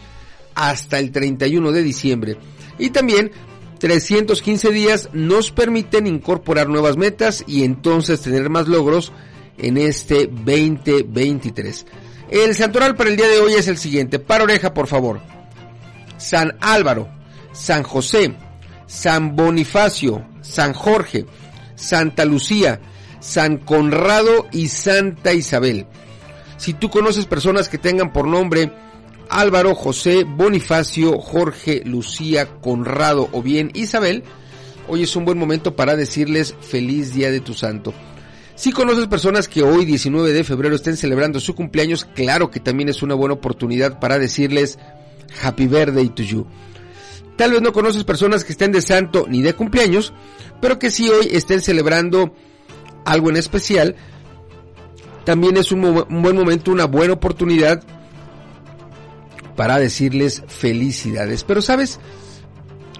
hasta 0.55 0.99
el 0.99 1.11
31 1.11 1.71
de 1.71 1.83
diciembre. 1.83 2.37
Y 2.77 2.91
también 2.91 3.31
315 3.79 4.71
días 4.71 5.09
nos 5.13 5.51
permiten 5.51 6.05
incorporar 6.05 6.69
nuevas 6.69 6.97
metas 6.97 7.43
y 7.47 7.63
entonces 7.63 8.21
tener 8.21 8.49
más 8.49 8.67
logros 8.67 9.13
en 9.57 9.77
este 9.77 10.27
2023. 10.27 11.85
El 12.31 12.53
santoral 12.53 12.95
para 12.95 13.09
el 13.09 13.15
día 13.15 13.27
de 13.27 13.39
hoy 13.39 13.53
es 13.53 13.67
el 13.67 13.77
siguiente. 13.77 14.19
Para 14.19 14.43
oreja, 14.43 14.73
por 14.73 14.87
favor. 14.87 15.19
San 16.17 16.57
Álvaro, 16.61 17.09
San 17.53 17.81
José, 17.83 18.35
San 18.85 19.35
Bonifacio, 19.35 20.25
San 20.41 20.73
Jorge, 20.73 21.25
Santa 21.75 22.25
Lucía, 22.25 22.81
San 23.19 23.57
Conrado 23.57 24.47
y 24.51 24.67
Santa 24.67 25.33
Isabel. 25.33 25.87
Si 26.57 26.73
tú 26.73 26.89
conoces 26.89 27.25
personas 27.25 27.67
que 27.67 27.77
tengan 27.77 28.13
por 28.13 28.27
nombre 28.27 28.71
Álvaro, 29.29 29.73
José, 29.73 30.23
Bonifacio, 30.23 31.19
Jorge, 31.19 31.81
Lucía, 31.85 32.47
Conrado 32.61 33.29
o 33.31 33.41
bien 33.41 33.71
Isabel, 33.73 34.23
hoy 34.87 35.03
es 35.03 35.15
un 35.15 35.25
buen 35.25 35.37
momento 35.37 35.75
para 35.75 35.95
decirles 35.95 36.55
feliz 36.61 37.13
día 37.13 37.31
de 37.31 37.39
tu 37.39 37.53
santo. 37.53 37.93
Si 38.59 38.73
conoces 38.73 39.07
personas 39.07 39.47
que 39.47 39.63
hoy 39.63 39.85
19 39.85 40.33
de 40.33 40.43
febrero 40.43 40.75
estén 40.75 40.97
celebrando 40.97 41.39
su 41.39 41.55
cumpleaños, 41.55 42.03
claro 42.03 42.51
que 42.51 42.59
también 42.59 42.89
es 42.89 43.01
una 43.01 43.15
buena 43.15 43.35
oportunidad 43.35 44.01
para 44.01 44.19
decirles 44.19 44.77
Happy 45.41 45.65
Birthday 45.65 46.09
to 46.09 46.23
you. 46.23 46.45
Tal 47.37 47.51
vez 47.51 47.61
no 47.61 47.71
conoces 47.71 48.03
personas 48.03 48.43
que 48.43 48.51
estén 48.51 48.73
de 48.73 48.81
santo 48.81 49.27
ni 49.29 49.41
de 49.41 49.53
cumpleaños, 49.53 50.11
pero 50.59 50.77
que 50.77 50.91
si 50.91 51.07
hoy 51.07 51.29
estén 51.31 51.61
celebrando 51.61 52.33
algo 53.05 53.29
en 53.29 53.37
especial, 53.37 53.95
también 55.23 55.55
es 55.55 55.71
un, 55.71 55.85
un 55.85 56.21
buen 56.21 56.35
momento, 56.35 56.73
una 56.73 56.83
buena 56.83 57.13
oportunidad 57.13 57.81
para 59.55 59.79
decirles 59.79 60.43
felicidades. 60.49 61.45
Pero 61.45 61.61
sabes, 61.61 62.01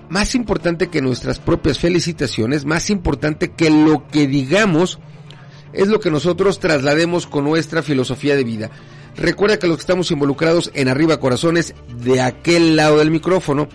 más 0.08 0.36
importante 0.36 0.88
que 0.88 1.02
nuestras 1.02 1.38
propias 1.38 1.80
felicitaciones, 1.80 2.64
más 2.64 2.90
importante 2.90 3.52
que 3.52 3.70
lo 3.70 4.08
que 4.08 4.26
digamos, 4.26 5.00
es 5.74 5.88
lo 5.88 6.00
que 6.00 6.12
nosotros 6.12 6.60
traslademos 6.60 7.28
con 7.28 7.44
nuestra 7.44 7.84
filosofía 7.84 8.36
de 8.36 8.44
vida. 8.44 8.72
Recuerda 9.16 9.60
que 9.60 9.68
los 9.68 9.78
que 9.78 9.82
estamos 9.82 10.12
involucrados 10.12 10.72
en 10.74 10.88
Arriba 10.88 11.20
Corazones, 11.20 11.74
de 12.04 12.22
aquel 12.22 12.76
lado 12.76 13.00
del 13.00 13.12
micrófono 13.12 13.68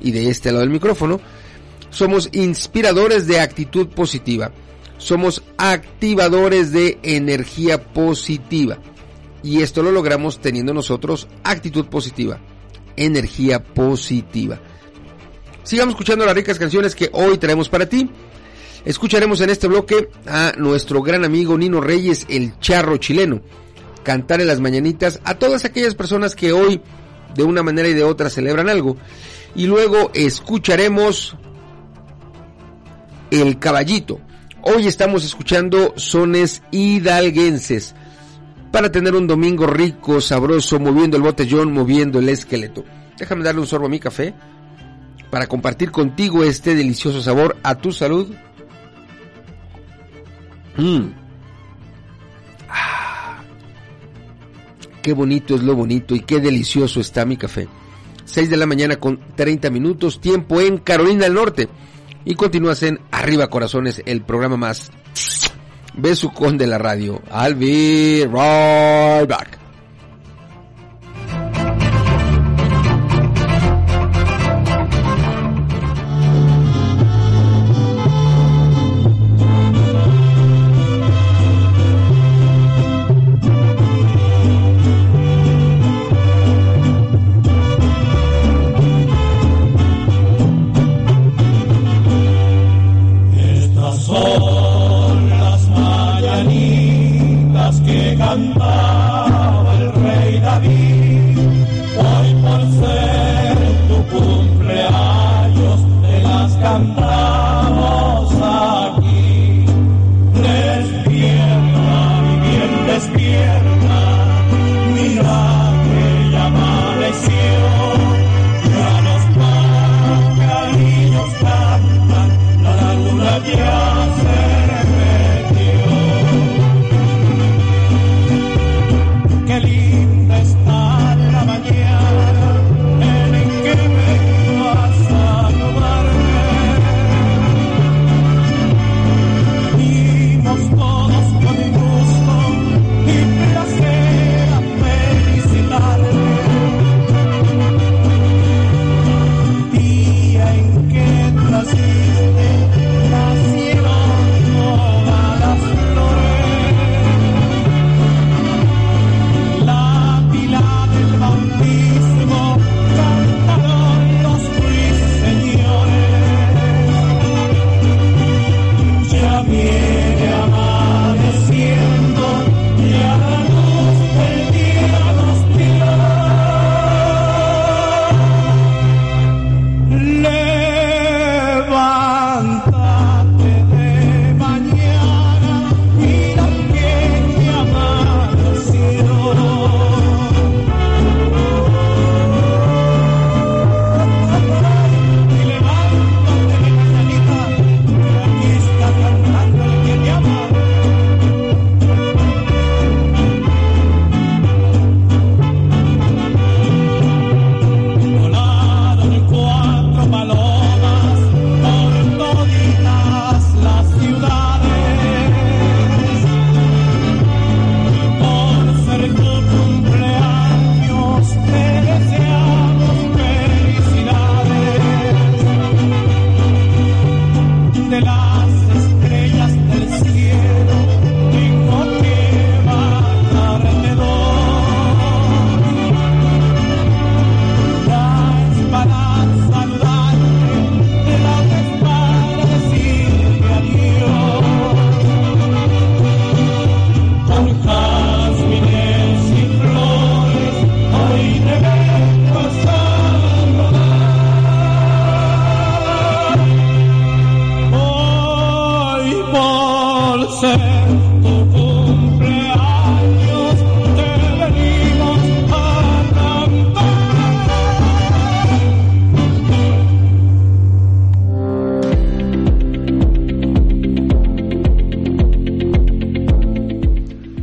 y 0.00 0.12
de 0.12 0.28
este 0.28 0.50
lado 0.50 0.60
del 0.60 0.70
micrófono, 0.70 1.20
somos 1.90 2.28
inspiradores 2.32 3.26
de 3.26 3.40
actitud 3.40 3.88
positiva. 3.88 4.52
Somos 4.98 5.42
activadores 5.56 6.72
de 6.72 6.98
energía 7.02 7.92
positiva. 7.92 8.78
Y 9.42 9.62
esto 9.62 9.82
lo 9.82 9.92
logramos 9.92 10.40
teniendo 10.40 10.74
nosotros 10.74 11.28
actitud 11.44 11.86
positiva, 11.86 12.40
energía 12.96 13.62
positiva. 13.62 14.58
Sigamos 15.62 15.92
escuchando 15.92 16.26
las 16.26 16.34
ricas 16.34 16.58
canciones 16.58 16.94
que 16.94 17.10
hoy 17.12 17.38
traemos 17.38 17.68
para 17.68 17.88
ti. 17.88 18.10
Escucharemos 18.88 19.42
en 19.42 19.50
este 19.50 19.68
bloque 19.68 20.08
a 20.26 20.54
nuestro 20.56 21.02
gran 21.02 21.22
amigo 21.22 21.58
Nino 21.58 21.78
Reyes, 21.78 22.24
el 22.30 22.58
charro 22.58 22.96
chileno, 22.96 23.42
cantar 24.02 24.40
en 24.40 24.46
las 24.46 24.60
mañanitas 24.60 25.20
a 25.24 25.34
todas 25.34 25.66
aquellas 25.66 25.94
personas 25.94 26.34
que 26.34 26.54
hoy 26.54 26.80
de 27.34 27.42
una 27.42 27.62
manera 27.62 27.90
y 27.90 27.92
de 27.92 28.02
otra 28.02 28.30
celebran 28.30 28.70
algo. 28.70 28.96
Y 29.54 29.66
luego 29.66 30.10
escucharemos 30.14 31.36
El 33.30 33.58
Caballito. 33.58 34.20
Hoy 34.62 34.86
estamos 34.86 35.22
escuchando 35.22 35.92
sones 35.96 36.62
hidalguenses 36.70 37.94
para 38.72 38.90
tener 38.90 39.14
un 39.14 39.26
domingo 39.26 39.66
rico, 39.66 40.22
sabroso, 40.22 40.80
moviendo 40.80 41.18
el 41.18 41.22
botellón, 41.22 41.74
moviendo 41.74 42.20
el 42.20 42.30
esqueleto. 42.30 42.86
Déjame 43.18 43.44
darle 43.44 43.60
un 43.60 43.66
sorbo 43.66 43.84
a 43.84 43.90
mi 43.90 44.00
café 44.00 44.32
para 45.28 45.46
compartir 45.46 45.90
contigo 45.90 46.42
este 46.42 46.74
delicioso 46.74 47.20
sabor 47.20 47.58
a 47.62 47.74
tu 47.74 47.92
salud. 47.92 48.34
Mm. 50.78 51.10
Ah. 52.68 53.40
Qué 55.02 55.12
bonito 55.12 55.54
es 55.54 55.62
lo 55.62 55.74
bonito 55.74 56.14
y 56.14 56.20
qué 56.20 56.40
delicioso 56.40 57.00
está 57.00 57.24
mi 57.26 57.36
café. 57.36 57.68
6 58.24 58.50
de 58.50 58.56
la 58.56 58.66
mañana 58.66 58.96
con 58.96 59.18
30 59.36 59.70
minutos, 59.70 60.20
tiempo 60.20 60.60
en 60.60 60.78
Carolina 60.78 61.24
del 61.24 61.34
Norte. 61.34 61.68
Y 62.24 62.34
continúas 62.34 62.82
en 62.82 63.00
Arriba 63.10 63.48
Corazones, 63.48 64.02
el 64.04 64.22
programa 64.22 64.56
más 64.56 64.90
besucón 65.94 66.58
de 66.58 66.66
la 66.66 66.78
radio. 66.78 67.22
I'll 67.30 67.54
be 67.54 68.24
right 68.24 69.28
back. 69.28 69.67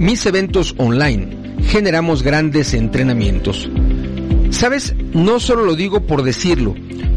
Mis 0.06 0.24
eventos 0.28 0.76
online 0.78 1.56
generamos 1.68 2.22
grandes 2.22 2.76
entrenamientos. 2.76 3.68
Sabes, 4.52 4.94
no 5.14 5.40
solo 5.40 5.66
lo 5.66 5.76
digo 5.76 6.06
por 6.06 6.22
decirlo, 6.22 6.76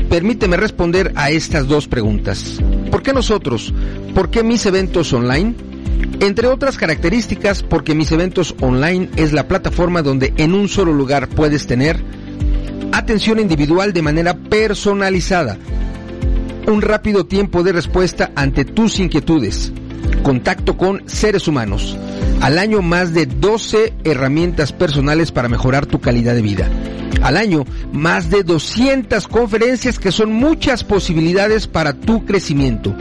permíteme 0.09 0.57
responder 0.57 1.13
a 1.15 1.29
estas 1.29 1.69
dos 1.69 1.87
preguntas. 1.87 2.59
¿Por 2.91 3.03
qué 3.03 3.13
nosotros? 3.13 3.75
¿Por 4.15 4.31
qué 4.31 4.43
mis 4.43 4.65
eventos 4.65 5.13
online? 5.13 5.55
Entre 6.21 6.47
otras 6.47 6.79
características, 6.79 7.63
porque 7.63 7.95
mis 7.95 8.11
eventos 8.11 8.55
online 8.63 9.11
es 9.17 9.35
la 9.35 9.47
plataforma 9.47 10.01
donde 10.01 10.33
en 10.39 10.55
un 10.55 10.67
solo 10.67 10.95
lugar 10.95 11.29
puedes 11.29 11.67
tener 11.67 12.03
atención 12.93 13.39
individual 13.39 13.93
de 13.93 14.01
manera 14.01 14.35
personalizada, 14.35 15.59
un 16.67 16.81
rápido 16.81 17.27
tiempo 17.27 17.63
de 17.63 17.73
respuesta 17.73 18.33
ante 18.35 18.65
tus 18.65 18.99
inquietudes, 18.99 19.75
contacto 20.23 20.77
con 20.77 21.09
seres 21.09 21.49
humanos, 21.49 21.97
al 22.41 22.59
año 22.59 22.83
más 22.83 23.15
de 23.15 23.27
12 23.27 23.95
herramientas 24.05 24.73
personales 24.73 25.33
para 25.33 25.49
mejorar 25.49 25.87
tu 25.87 26.01
calidad 26.01 26.35
de 26.35 26.43
vida. 26.43 26.69
Al 27.23 27.37
año, 27.37 27.65
más 27.93 28.31
de 28.31 28.45
200 28.45 29.27
conferencias 29.29 29.99
que 29.99 30.13
son 30.13 30.33
muchas 30.33 30.85
posibilidades 30.85 31.67
para 31.67 31.93
tu 31.93 32.25
crecimiento. 32.25 32.95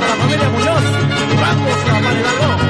por 0.00 0.08
la 0.08 0.16
familia 0.16 0.48
Muñoz. 0.48 0.84
Vamos 1.40 1.84
a 1.88 2.00
bailarlo. 2.00 2.69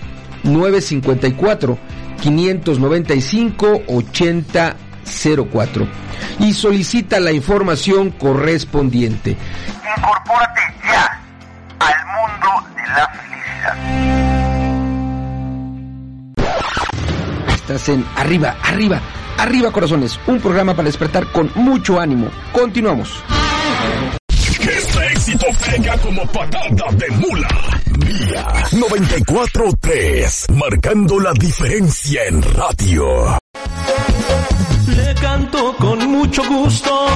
954 0.43 1.77
595 2.21 3.81
8004 3.87 5.87
y 6.39 6.53
solicita 6.53 7.19
la 7.19 7.31
información 7.31 8.11
correspondiente. 8.11 9.35
Incorpórate 9.97 10.61
ya 10.83 11.19
al 11.79 11.95
mundo 12.05 12.63
de 12.75 12.83
la 12.87 13.07
felicidad. 13.09 13.75
Estás 17.55 17.89
en 17.89 18.05
arriba, 18.15 18.55
arriba, 18.63 19.01
arriba 19.37 19.71
corazones, 19.71 20.19
un 20.27 20.39
programa 20.39 20.75
para 20.75 20.85
despertar 20.87 21.25
con 21.31 21.51
mucho 21.55 21.99
ánimo. 21.99 22.29
Continuamos. 22.51 23.23
Este 24.59 25.07
éxito 25.07 25.47
pega 25.65 25.97
como 25.97 26.23
patada 26.27 26.91
de 26.93 27.09
mula. 27.17 27.47
Día 28.11 28.45
94.3, 28.71 30.53
marcando 30.53 31.17
la 31.17 31.31
diferencia 31.31 32.25
en 32.25 32.41
radio. 32.41 33.37
Le 34.87 35.15
canto 35.15 35.73
con 35.77 36.11
mucho 36.11 36.43
gusto, 36.43 37.07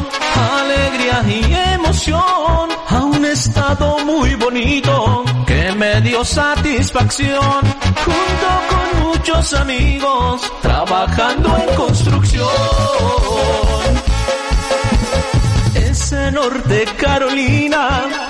alegría 0.61 1.21
y 1.27 1.53
emoción 1.73 2.69
a 2.87 3.03
un 3.03 3.25
estado 3.25 4.05
muy 4.05 4.35
bonito 4.35 5.25
que 5.45 5.73
me 5.73 5.99
dio 5.99 6.23
satisfacción 6.23 7.61
junto 8.05 8.49
con 8.69 9.09
muchos 9.09 9.53
amigos 9.53 10.49
trabajando 10.61 11.57
en 11.57 11.75
construcción. 11.75 12.47
Es 15.75 16.11
en 16.13 16.35
Norte 16.35 16.85
Carolina. 16.97 18.24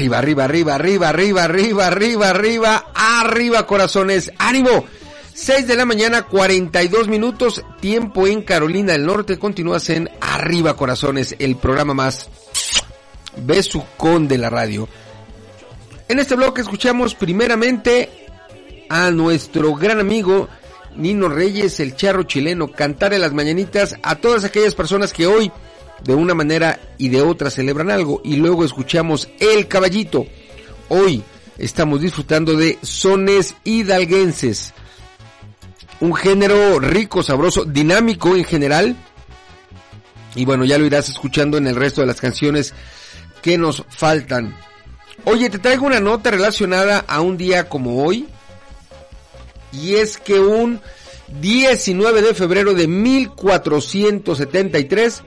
Arriba, 0.00 0.16
arriba, 0.16 0.44
arriba, 0.46 0.74
arriba, 0.76 1.08
arriba, 1.10 1.44
arriba, 1.44 1.86
arriba, 1.86 2.30
arriba, 2.30 2.86
arriba, 2.94 3.66
corazones. 3.66 4.32
¡Ánimo! 4.38 4.86
6 5.34 5.66
de 5.66 5.76
la 5.76 5.84
mañana, 5.84 6.22
42 6.22 7.06
minutos, 7.08 7.62
tiempo 7.80 8.26
en 8.26 8.40
Carolina 8.40 8.92
del 8.92 9.04
Norte. 9.04 9.38
Continúas 9.38 9.90
en 9.90 10.08
Arriba 10.22 10.74
Corazones, 10.74 11.36
el 11.38 11.56
programa 11.56 11.92
más 11.92 12.30
besucón 13.44 14.26
de 14.26 14.38
la 14.38 14.48
radio. 14.48 14.88
En 16.08 16.18
este 16.18 16.34
bloque 16.34 16.62
escuchamos 16.62 17.14
primeramente 17.14 18.08
a 18.88 19.10
nuestro 19.10 19.74
gran 19.74 20.00
amigo 20.00 20.48
Nino 20.96 21.28
Reyes, 21.28 21.78
el 21.78 21.94
charro 21.94 22.22
chileno, 22.22 22.72
cantar 22.72 23.12
en 23.12 23.20
las 23.20 23.34
mañanitas 23.34 23.96
a 24.02 24.16
todas 24.16 24.44
aquellas 24.44 24.74
personas 24.74 25.12
que 25.12 25.26
hoy 25.26 25.52
de 26.04 26.14
una 26.14 26.34
manera 26.34 26.80
y 26.98 27.08
de 27.08 27.22
otra 27.22 27.50
celebran 27.50 27.90
algo. 27.90 28.20
Y 28.24 28.36
luego 28.36 28.64
escuchamos 28.64 29.28
El 29.38 29.68
Caballito. 29.68 30.26
Hoy 30.88 31.22
estamos 31.58 32.00
disfrutando 32.00 32.56
de 32.56 32.78
sones 32.82 33.54
hidalguenses. 33.64 34.72
Un 36.00 36.14
género 36.14 36.80
rico, 36.80 37.22
sabroso, 37.22 37.64
dinámico 37.64 38.36
en 38.36 38.44
general. 38.44 38.96
Y 40.34 40.44
bueno, 40.44 40.64
ya 40.64 40.78
lo 40.78 40.86
irás 40.86 41.08
escuchando 41.08 41.58
en 41.58 41.66
el 41.66 41.76
resto 41.76 42.00
de 42.00 42.06
las 42.06 42.20
canciones 42.20 42.72
que 43.42 43.58
nos 43.58 43.84
faltan. 43.88 44.56
Oye, 45.24 45.50
te 45.50 45.58
traigo 45.58 45.86
una 45.86 46.00
nota 46.00 46.30
relacionada 46.30 47.04
a 47.06 47.20
un 47.20 47.36
día 47.36 47.68
como 47.68 48.04
hoy. 48.04 48.26
Y 49.72 49.96
es 49.96 50.16
que 50.16 50.40
un 50.40 50.80
19 51.40 52.22
de 52.22 52.34
febrero 52.34 52.74
de 52.74 52.88
1473 52.88 55.22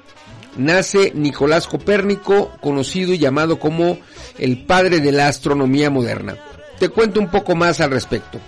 nace 0.57 1.11
Nicolás 1.15 1.67
Copérnico, 1.67 2.51
conocido 2.61 3.13
y 3.13 3.17
llamado 3.17 3.59
como 3.59 3.97
el 4.37 4.65
padre 4.65 4.99
de 4.99 5.11
la 5.11 5.27
astronomía 5.27 5.89
moderna. 5.89 6.37
Te 6.79 6.89
cuento 6.89 7.19
un 7.19 7.29
poco 7.29 7.55
más 7.55 7.81
al 7.81 7.91
respecto. 7.91 8.39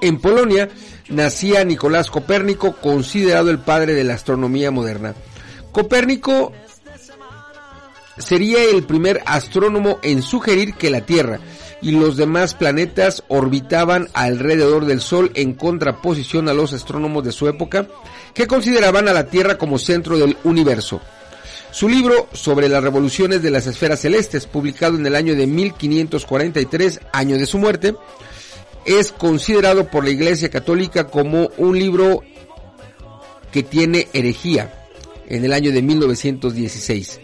En 0.00 0.18
Polonia 0.20 0.68
nacía 1.08 1.64
Nicolás 1.64 2.10
Copérnico, 2.10 2.76
considerado 2.76 3.50
el 3.50 3.58
padre 3.58 3.94
de 3.94 4.04
la 4.04 4.14
astronomía 4.14 4.70
moderna. 4.70 5.14
Copérnico 5.72 6.52
sería 8.18 8.62
el 8.64 8.84
primer 8.84 9.22
astrónomo 9.26 9.98
en 10.02 10.22
sugerir 10.22 10.74
que 10.74 10.90
la 10.90 11.02
Tierra 11.02 11.40
y 11.82 11.92
los 11.92 12.16
demás 12.16 12.54
planetas 12.54 13.22
orbitaban 13.28 14.08
alrededor 14.12 14.84
del 14.84 15.00
Sol 15.00 15.30
en 15.34 15.54
contraposición 15.54 16.48
a 16.48 16.54
los 16.54 16.72
astrónomos 16.72 17.24
de 17.24 17.32
su 17.32 17.48
época 17.48 17.86
que 18.34 18.46
consideraban 18.46 19.08
a 19.08 19.12
la 19.12 19.26
Tierra 19.26 19.58
como 19.58 19.78
centro 19.78 20.18
del 20.18 20.36
universo. 20.44 21.00
Su 21.72 21.88
libro 21.88 22.28
sobre 22.32 22.68
las 22.68 22.82
revoluciones 22.82 23.42
de 23.42 23.50
las 23.50 23.66
esferas 23.66 24.00
celestes, 24.00 24.46
publicado 24.46 24.96
en 24.96 25.06
el 25.06 25.14
año 25.14 25.36
de 25.36 25.46
1543, 25.46 27.00
año 27.12 27.38
de 27.38 27.46
su 27.46 27.58
muerte, 27.58 27.94
es 28.84 29.12
considerado 29.12 29.86
por 29.88 30.04
la 30.04 30.10
Iglesia 30.10 30.50
Católica 30.50 31.06
como 31.06 31.50
un 31.58 31.78
libro 31.78 32.22
que 33.52 33.62
tiene 33.62 34.08
herejía 34.12 34.88
en 35.28 35.44
el 35.44 35.52
año 35.52 35.70
de 35.70 35.82
1916. 35.82 37.20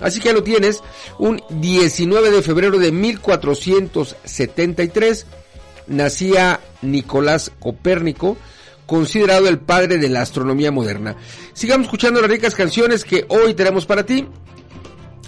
Así 0.00 0.20
que 0.20 0.28
ya 0.28 0.34
lo 0.34 0.42
tienes, 0.42 0.82
un 1.18 1.42
19 1.48 2.30
de 2.30 2.42
febrero 2.42 2.78
de 2.78 2.92
1473 2.92 5.26
nacía 5.86 6.60
Nicolás 6.82 7.52
Copérnico, 7.58 8.36
considerado 8.86 9.48
el 9.48 9.58
padre 9.58 9.98
de 9.98 10.08
la 10.08 10.22
astronomía 10.22 10.70
moderna. 10.70 11.16
Sigamos 11.52 11.86
escuchando 11.86 12.20
las 12.20 12.30
ricas 12.30 12.54
canciones 12.54 13.04
que 13.04 13.24
hoy 13.28 13.54
tenemos 13.54 13.86
para 13.86 14.04
ti. 14.04 14.26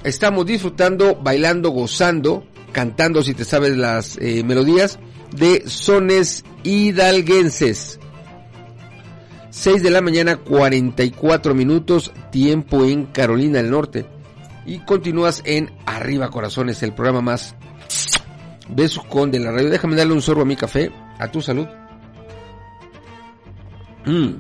Estamos 0.04 0.46
disfrutando, 0.46 1.16
bailando, 1.16 1.70
gozando, 1.70 2.44
cantando 2.72 3.22
si 3.22 3.34
te 3.34 3.44
sabes 3.44 3.76
las 3.76 4.16
eh, 4.18 4.44
melodías 4.44 4.98
de 5.36 5.64
sones 5.66 6.44
hidalguenses. 6.62 7.98
6 9.50 9.82
de 9.82 9.90
la 9.90 10.00
mañana 10.00 10.36
44 10.36 11.54
minutos, 11.54 12.12
tiempo 12.30 12.84
en 12.84 13.06
Carolina 13.06 13.60
del 13.60 13.72
Norte. 13.72 14.17
Y 14.68 14.80
continúas 14.80 15.40
en 15.46 15.72
Arriba 15.86 16.28
Corazones, 16.28 16.82
el 16.82 16.92
programa 16.92 17.22
más 17.22 17.56
beso 18.68 19.02
con 19.08 19.30
de 19.30 19.38
la 19.38 19.50
radio. 19.50 19.70
Déjame 19.70 19.96
darle 19.96 20.12
un 20.12 20.20
sorbo 20.20 20.42
a 20.42 20.44
mi 20.44 20.56
café, 20.56 20.92
a 21.18 21.30
tu 21.30 21.40
salud. 21.40 21.66
Mm. 24.04 24.34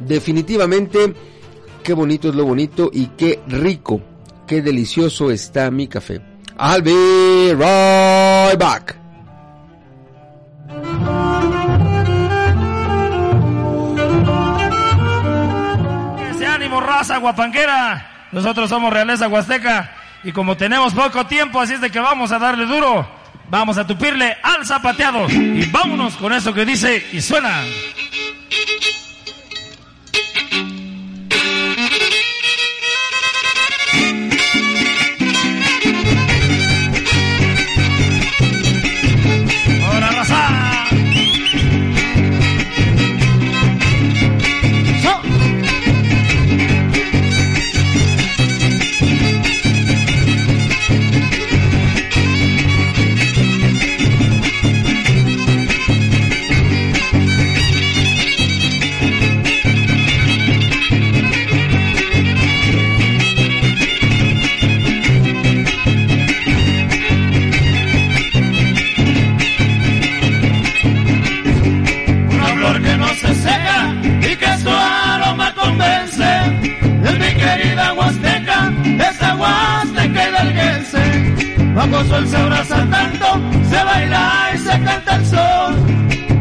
Definitivamente, 0.00 1.14
qué 1.84 1.94
bonito 1.94 2.28
es 2.28 2.34
lo 2.34 2.44
bonito 2.44 2.90
y 2.92 3.06
qué 3.16 3.40
rico, 3.46 4.00
qué 4.44 4.60
delicioso 4.60 5.30
está 5.30 5.70
mi 5.70 5.86
café. 5.86 6.20
I'll 6.58 6.82
be 6.82 7.54
right 7.54 8.58
back. 8.58 9.05
Guapanquera. 17.18 18.28
Nosotros 18.32 18.68
somos 18.68 18.92
Realeza 18.92 19.28
Huasteca. 19.28 19.92
Y 20.24 20.32
como 20.32 20.56
tenemos 20.56 20.94
poco 20.94 21.26
tiempo, 21.26 21.60
así 21.60 21.74
es 21.74 21.80
de 21.80 21.90
que 21.90 22.00
vamos 22.00 22.32
a 22.32 22.38
darle 22.38 22.66
duro. 22.66 23.08
Vamos 23.48 23.78
a 23.78 23.86
tupirle 23.86 24.36
al 24.42 24.66
zapateado. 24.66 25.28
Y 25.30 25.66
vámonos 25.66 26.16
con 26.16 26.32
eso 26.32 26.52
que 26.52 26.64
dice 26.64 27.06
y 27.12 27.20
suena. 27.20 27.62
Bajo 81.76 82.02
sol 82.04 82.26
se 82.26 82.36
abraza 82.38 82.86
tanto, 82.90 83.26
se 83.68 83.84
baila 83.84 84.50
y 84.54 84.58
se 84.58 84.80
canta 84.82 85.16
el 85.16 85.26
sol. 85.26 85.74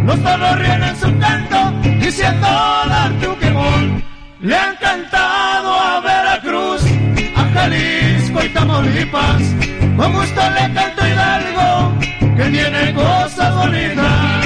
Los 0.05 0.23
toros 0.23 0.59
ríen 0.59 0.81
en 0.81 0.95
su 0.95 1.19
canto, 1.19 1.57
diciendo 1.99 2.47
dar 2.87 3.11
tu 3.19 3.37
quemón. 3.39 4.01
Le 4.39 4.55
han 4.55 4.75
cantado 4.77 5.77
a 5.77 5.99
Veracruz, 5.99 6.83
a 7.35 7.43
Jalisco 7.53 8.45
y 8.45 8.49
Tamaulipas. 8.49 9.41
Con 9.97 10.13
gusto 10.13 10.41
le 10.51 10.73
canto 10.73 11.05
Hidalgo, 11.05 11.99
que 12.37 12.43
tiene 12.45 12.93
cosas 12.93 13.55
bonitas. 13.55 14.44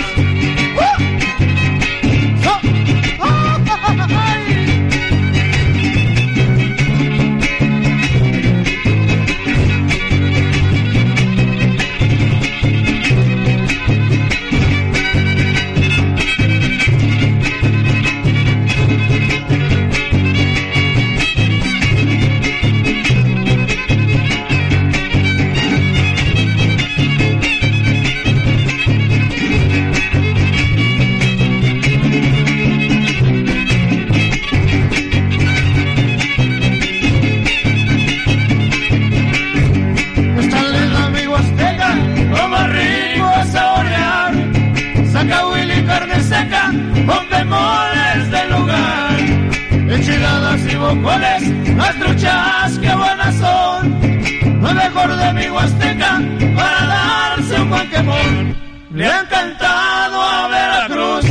Bocoles, 50.90 51.76
las 51.76 51.96
truchas 52.00 52.80
que 52.80 52.96
buenas 52.96 53.36
son. 53.36 54.62
Lo 54.62 54.74
mejor 54.74 55.16
de 55.16 55.34
mi 55.34 55.50
Huasteca, 55.50 56.20
para 56.56 56.86
darse 56.88 57.62
un 57.62 57.70
buen 57.70 57.90
quemón. 57.92 58.56
Le 58.92 59.06
han 59.06 59.26
cantado 59.28 60.20
a 60.20 60.48
Veracruz, 60.48 61.26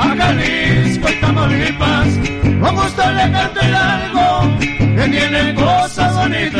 a 0.00 0.16
Jalisco 0.16 1.08
y 1.08 1.20
Tamaulipas. 1.20 2.08
Con 2.60 2.74
gusto 2.74 3.12
le 3.12 3.30
canto 3.30 3.60
Hidalgo, 3.64 4.58
que 4.58 5.08
tiene 5.08 5.54
cosas 5.54 6.16
bonitas. 6.16 6.53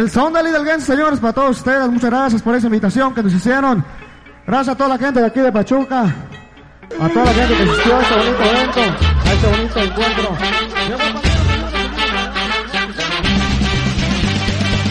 El 0.00 0.10
son 0.10 0.32
del 0.32 0.46
Hidalguense, 0.46 0.86
señores, 0.86 1.20
para 1.20 1.34
todos 1.34 1.58
ustedes. 1.58 1.86
Muchas 1.90 2.08
gracias 2.08 2.40
por 2.40 2.54
esa 2.54 2.68
invitación 2.68 3.12
que 3.12 3.22
nos 3.22 3.34
hicieron. 3.34 3.84
Gracias 4.46 4.74
a 4.74 4.78
toda 4.78 4.88
la 4.88 4.96
gente 4.96 5.20
de 5.20 5.26
aquí 5.26 5.40
de 5.40 5.52
Pachuca. 5.52 6.04
A 6.98 7.08
toda 7.10 7.26
la 7.26 7.34
gente 7.34 7.54
que 7.54 7.62
asistió 7.64 7.96
a 7.98 8.00
este 8.00 8.14
bonito 8.16 8.42
evento, 8.42 8.80
a 8.80 9.32
este 9.34 9.46
bonito 9.50 9.80
encuentro. 9.80 10.36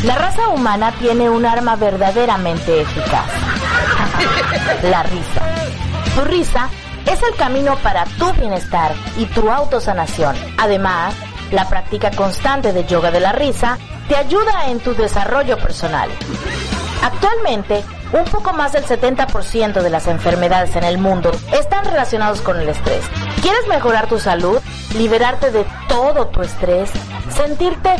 La 0.03 0.15
raza 0.15 0.49
humana 0.49 0.91
tiene 0.99 1.27
un 1.27 1.43
arma 1.43 1.75
verdaderamente 1.75 2.81
eficaz. 2.81 3.31
La 4.83 5.01
risa. 5.01 5.41
Tu 6.13 6.21
risa 6.25 6.69
es 7.07 7.19
el 7.23 7.35
camino 7.35 7.75
para 7.77 8.05
tu 8.05 8.31
bienestar 8.33 8.93
y 9.17 9.25
tu 9.25 9.49
autosanación. 9.49 10.35
Además, 10.59 11.15
la 11.49 11.67
práctica 11.67 12.11
constante 12.11 12.73
de 12.73 12.85
yoga 12.85 13.09
de 13.09 13.21
la 13.21 13.31
risa 13.31 13.79
te 14.09 14.15
ayuda 14.15 14.69
en 14.69 14.79
tu 14.79 14.95
desarrollo 14.95 15.57
personal. 15.57 16.09
Actualmente, 17.03 17.85
un 18.11 18.25
poco 18.25 18.53
más 18.53 18.73
del 18.73 18.83
70% 18.83 19.81
de 19.83 19.89
las 19.89 20.07
enfermedades 20.07 20.75
en 20.75 20.83
el 20.83 20.97
mundo 20.97 21.31
están 21.53 21.85
relacionados 21.85 22.41
con 22.41 22.59
el 22.59 22.67
estrés. 22.67 23.05
¿Quieres 23.41 23.67
mejorar 23.67 24.07
tu 24.07 24.19
salud? 24.19 24.59
¿Liberarte 24.97 25.51
de 25.51 25.63
todo 25.87 26.27
tu 26.27 26.41
estrés? 26.41 26.89
¿Sentirte 27.29 27.95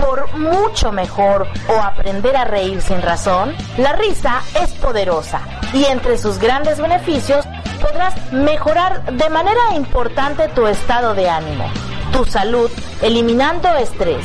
por 0.00 0.36
mucho 0.36 0.90
mejor 0.90 1.46
o 1.68 1.80
aprender 1.80 2.36
a 2.36 2.44
reír 2.44 2.82
sin 2.82 3.00
razón? 3.00 3.54
La 3.78 3.92
risa 3.92 4.42
es 4.60 4.72
poderosa 4.72 5.42
y 5.72 5.84
entre 5.84 6.18
sus 6.18 6.38
grandes 6.38 6.80
beneficios 6.80 7.46
podrás 7.80 8.14
mejorar 8.32 9.04
de 9.12 9.30
manera 9.30 9.60
importante 9.76 10.48
tu 10.48 10.66
estado 10.66 11.14
de 11.14 11.30
ánimo, 11.30 11.70
tu 12.12 12.24
salud, 12.24 12.68
eliminando 13.00 13.68
estrés 13.76 14.24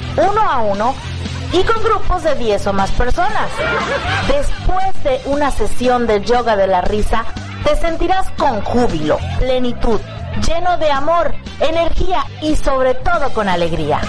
uno 0.29 0.41
a 0.41 0.61
uno 0.61 0.95
y 1.51 1.63
con 1.63 1.83
grupos 1.83 2.23
de 2.23 2.35
10 2.35 2.67
o 2.67 2.73
más 2.73 2.91
personas. 2.91 3.49
Después 4.27 5.03
de 5.03 5.19
una 5.25 5.49
sesión 5.51 6.07
de 6.07 6.23
yoga 6.23 6.55
de 6.55 6.67
la 6.67 6.79
risa, 6.81 7.25
te 7.63 7.75
sentirás 7.75 8.29
con 8.31 8.61
júbilo, 8.61 9.19
plenitud, 9.39 9.99
lleno 10.47 10.77
de 10.77 10.89
amor, 10.91 11.33
energía 11.59 12.23
y 12.41 12.55
sobre 12.55 12.93
todo 12.95 13.31
con 13.33 13.49
alegría. 13.49 13.99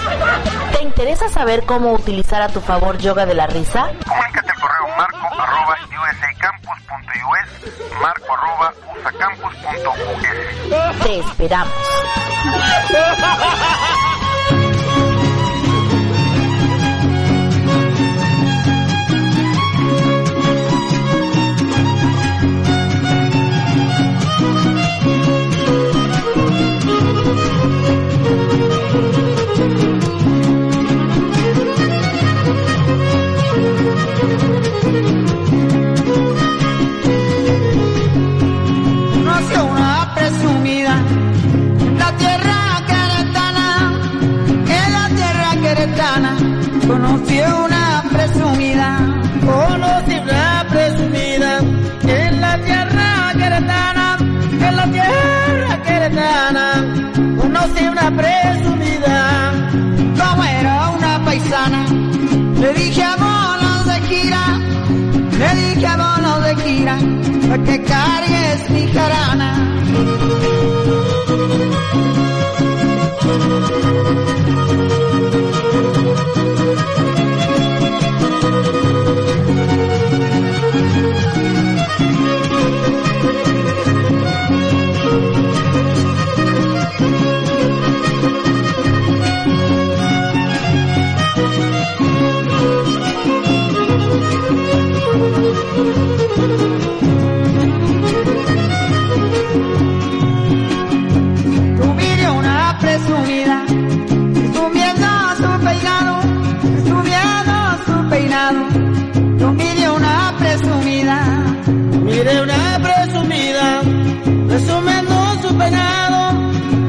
¿Te 0.71 0.81
interesa 0.83 1.27
saber 1.29 1.65
cómo 1.65 1.91
utilizar 1.93 2.41
a 2.41 2.47
tu 2.49 2.61
favor 2.61 2.97
yoga 2.97 3.25
de 3.25 3.33
la 3.33 3.47
risa? 3.47 3.89
Comunícate 4.07 4.51
al 4.51 4.59
correo 4.59 4.87
marco 4.97 5.27
arroba 5.39 5.77
usacampus.us, 6.13 8.01
marco 8.01 8.33
arroba 8.33 8.73
usacampus.us. 8.99 11.03
Te 11.03 11.19
esperamos. 11.19 11.73
Conoció 46.87 47.65
una 47.65 48.03
presumida, 48.11 48.97
conocí 49.45 50.15
una 50.19 50.65
presumida 50.69 51.59
en 51.59 52.41
la 52.41 52.57
tierra 52.57 53.33
queretana, 53.33 54.17
en 54.19 54.75
la 54.75 54.91
tierra 54.91 55.81
queretana. 55.83 56.95
Conocí 57.41 57.87
una 57.87 58.11
presumida, 58.11 59.51
como 60.17 60.43
era 60.43 60.89
una 60.89 61.23
paisana. 61.23 61.85
Le 62.59 62.73
dije 62.73 63.03
a 63.03 63.15
monos 63.17 63.85
de 63.85 64.01
gira, 64.07 64.59
le 65.39 65.55
dije 65.61 65.87
a 65.87 65.97
monos 65.97 66.43
de 66.43 66.55
gira, 66.63 66.97
para 67.47 67.63
que 67.63 67.83
cargues 67.83 68.69
mi 68.71 68.87
jarana. 68.91 69.63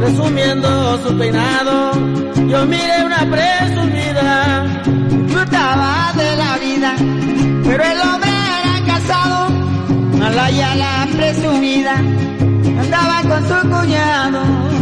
Presumiendo 0.04 1.02
su 1.02 1.18
peinado. 1.18 1.92
Yo 2.46 2.66
mire 2.66 3.04
una 3.04 3.30
presumida, 3.30 4.64
disfrutaba 5.24 6.12
de 6.14 6.36
la 6.36 6.58
vida, 6.58 6.94
pero 7.64 7.84
el 7.84 8.00
hombre 8.00 8.33
casado, 9.06 9.50
malaya 10.18 10.74
la 10.74 11.08
presumida 11.12 11.96
andaba 11.96 13.22
con 13.22 13.48
su 13.48 13.68
cuñado. 13.68 14.74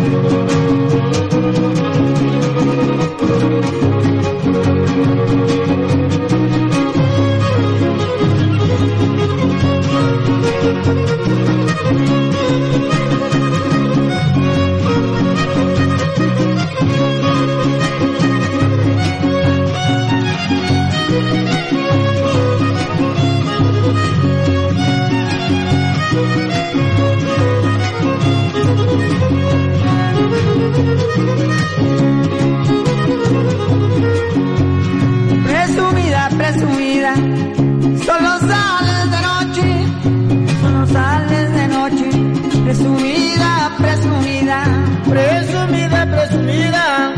Presumida, 46.43 47.15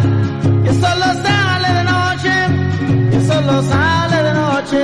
que 0.65 0.73
solo 0.75 1.07
sale 1.23 1.69
de 1.79 1.85
noche, 1.85 2.35
que 3.11 3.21
solo 3.27 3.63
sale 3.63 4.23
de 4.23 4.35
noche. 4.35 4.81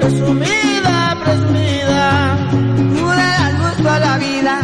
Presumida, 0.00 1.16
presumida, 1.24 2.36
le 3.18 3.28
das 3.38 3.54
gusto 3.60 3.90
a 3.90 3.98
la 3.98 4.18
vida 4.18 4.60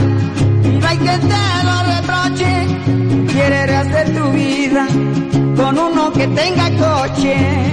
y 0.65 0.79
no 0.79 0.87
hay 0.89 0.99
que 0.99 1.19
te 1.31 1.45
lo 1.69 1.77
reproche. 1.95 2.67
Quieres 3.33 3.67
rehacer 3.67 4.15
tu 4.15 4.31
vida 4.33 4.87
con 5.57 5.79
uno 5.79 6.13
que 6.13 6.27
tenga 6.29 6.71
coche. 6.71 7.69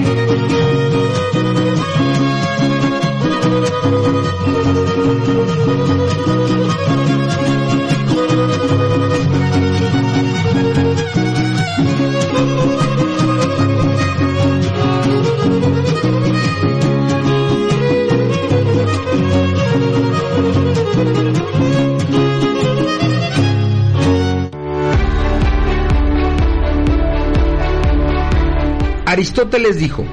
Aristóteles 29.05 29.77
dijo, 29.77 30.03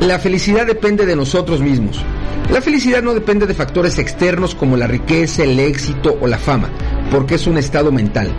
la 0.00 0.18
felicidad 0.18 0.66
depende 0.66 1.06
de 1.06 1.16
nosotros 1.16 1.60
mismos. 1.60 2.02
La 2.50 2.60
felicidad 2.60 3.02
no 3.02 3.14
depende 3.14 3.46
de 3.46 3.54
factores 3.54 3.98
externos 3.98 4.54
como 4.54 4.76
la 4.76 4.86
riqueza, 4.86 5.44
el 5.44 5.58
éxito 5.58 6.18
o 6.20 6.26
la 6.26 6.38
fama, 6.38 6.68
porque 7.10 7.36
es 7.36 7.46
un 7.46 7.56
estado 7.56 7.90
mental. 7.90 8.30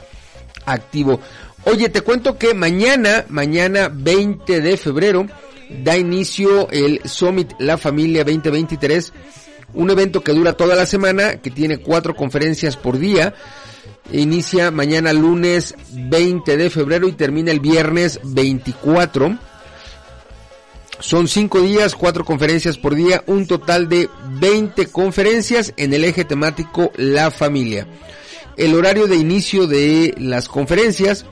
activo. 0.66 1.18
Oye, 1.64 1.88
te 1.88 2.02
cuento 2.02 2.36
que 2.36 2.52
mañana, 2.52 3.24
mañana 3.30 3.90
20 3.90 4.60
de 4.60 4.76
febrero, 4.76 5.26
da 5.82 5.96
inicio 5.96 6.68
el 6.70 7.00
Summit 7.04 7.52
La 7.58 7.78
Familia 7.78 8.24
2023, 8.24 9.12
un 9.74 9.90
evento 9.90 10.22
que 10.22 10.32
dura 10.32 10.54
toda 10.54 10.74
la 10.74 10.86
semana, 10.86 11.36
que 11.36 11.50
tiene 11.50 11.78
cuatro 11.78 12.14
conferencias 12.14 12.76
por 12.76 12.98
día. 12.98 13.34
Inicia 14.12 14.70
mañana 14.70 15.12
lunes 15.12 15.74
20 15.92 16.56
de 16.56 16.70
febrero 16.70 17.06
y 17.06 17.12
termina 17.12 17.52
el 17.52 17.60
viernes 17.60 18.18
24. 18.24 19.38
Son 20.98 21.28
cinco 21.28 21.62
días, 21.62 21.94
cuatro 21.94 22.24
conferencias 22.24 22.76
por 22.76 22.94
día, 22.94 23.22
un 23.26 23.46
total 23.46 23.88
de 23.88 24.10
20 24.38 24.86
conferencias 24.88 25.72
en 25.76 25.94
el 25.94 26.04
eje 26.04 26.24
temático 26.24 26.92
La 26.96 27.30
Familia. 27.30 27.86
El 28.56 28.74
horario 28.74 29.06
de 29.06 29.16
inicio 29.16 29.66
de 29.66 30.14
las 30.18 30.48
conferencias 30.48 31.24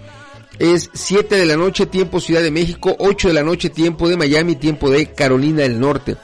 es 0.59 0.91
7 0.93 1.37
de 1.37 1.47
la 1.47 1.57
noche 1.57 1.87
tiempo 1.87 2.21
Ciudad 2.21 2.43
de 2.43 2.51
México, 2.51 2.95
8 2.99 3.29
de 3.29 3.35
la 3.35 3.43
noche 3.43 3.71
tiempo 3.71 4.09
de 4.09 4.17
Miami, 4.17 4.57
tiempo 4.57 4.91
de 4.91 5.13
Carolina 5.13 5.63
del 5.63 5.79
Norte. 5.79 6.17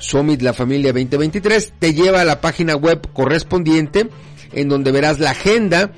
Summit 0.00 0.42
La 0.42 0.52
Familia 0.52 0.92
2023. 0.92 1.72
Te 1.78 1.94
lleva 1.94 2.20
a 2.20 2.24
la 2.24 2.40
página 2.40 2.74
web 2.76 3.08
correspondiente 3.12 4.08
en 4.52 4.68
donde 4.68 4.92
verás 4.92 5.18
la 5.18 5.30
agenda, 5.30 5.90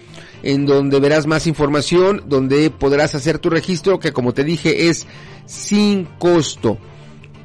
en 0.43 0.65
donde 0.67 0.99
verás 1.01 1.27
más 1.27 1.47
información, 1.47 2.23
donde 2.27 2.71
podrás 2.71 3.15
hacer 3.15 3.39
tu 3.39 3.51
registro 3.51 3.99
que 3.99 4.13
como 4.13 4.33
te 4.35 4.45
dije 4.45 4.89
es 4.89 5.07
sin 5.47 6.05
costo. 6.19 6.79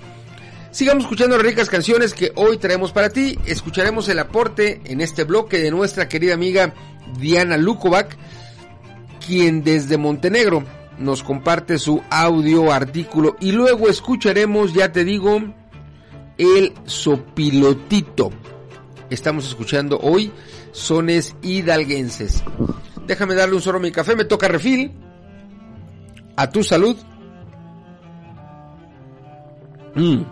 Sigamos 0.71 1.03
escuchando 1.05 1.37
las 1.37 1.45
ricas 1.45 1.69
canciones 1.69 2.13
que 2.13 2.33
hoy 2.35 2.57
traemos 2.57 2.91
para 2.91 3.09
ti. 3.09 3.39
Escucharemos 3.45 4.09
el 4.09 4.19
aporte 4.19 4.81
en 4.83 4.99
este 4.99 5.23
bloque 5.23 5.59
de 5.59 5.71
nuestra 5.71 6.09
querida 6.09 6.33
amiga 6.33 6.73
Diana 7.17 7.55
Lukovac, 7.55 8.17
quien 9.25 9.63
desde 9.63 9.97
Montenegro 9.97 10.65
nos 10.97 11.23
comparte 11.23 11.77
su 11.77 12.01
audio 12.09 12.71
artículo 12.71 13.35
y 13.39 13.51
luego 13.51 13.89
escucharemos, 13.89 14.73
ya 14.73 14.91
te 14.91 15.03
digo, 15.03 15.41
el 16.37 16.73
sopilotito. 16.85 18.31
Estamos 19.09 19.47
escuchando 19.47 19.99
hoy 19.99 20.31
sones 20.71 21.35
hidalguenses. 21.41 22.43
Déjame 23.07 23.35
darle 23.35 23.55
un 23.55 23.61
sorbo 23.61 23.79
a 23.79 23.83
mi 23.83 23.91
café, 23.91 24.15
me 24.15 24.25
toca 24.25 24.47
refil. 24.47 24.91
A 26.35 26.49
tu 26.49 26.63
salud. 26.63 26.97
Mm. 29.95 30.23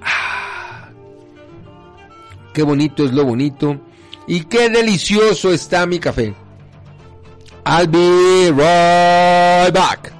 Ah. 0.00 0.88
Qué 2.54 2.62
bonito 2.62 3.04
es 3.04 3.12
lo 3.12 3.24
bonito. 3.24 3.80
Y 4.26 4.44
qué 4.44 4.70
delicioso 4.70 5.52
está 5.52 5.84
mi 5.86 5.98
café. 5.98 6.34
I'll 7.66 7.86
be 7.86 8.50
right 8.50 9.70
back. 9.72 10.12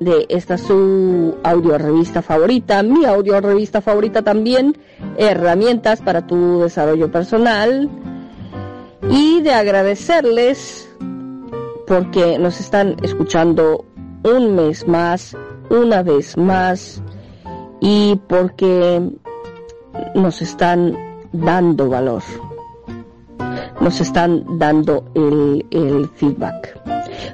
de 0.00 0.26
esta 0.30 0.58
su 0.58 1.36
audio 1.44 1.78
revista 1.78 2.22
favorita, 2.22 2.82
mi 2.82 3.04
audio 3.04 3.40
revista 3.40 3.80
favorita 3.80 4.22
también, 4.22 4.76
herramientas 5.16 6.00
para 6.02 6.26
tu 6.26 6.62
desarrollo 6.62 7.12
personal. 7.12 7.88
Y 9.08 9.42
de 9.42 9.52
agradecerles 9.52 10.92
porque 11.86 12.36
nos 12.36 12.58
están 12.58 12.96
escuchando 13.00 13.84
un 14.24 14.56
mes 14.56 14.88
más 14.88 15.36
una 15.70 16.02
vez 16.02 16.36
más 16.36 17.02
y 17.80 18.20
porque 18.28 19.00
nos 20.14 20.42
están 20.42 20.96
dando 21.32 21.88
valor, 21.88 22.22
nos 23.80 24.00
están 24.00 24.58
dando 24.58 25.04
el, 25.14 26.10
feedback. 26.16 26.78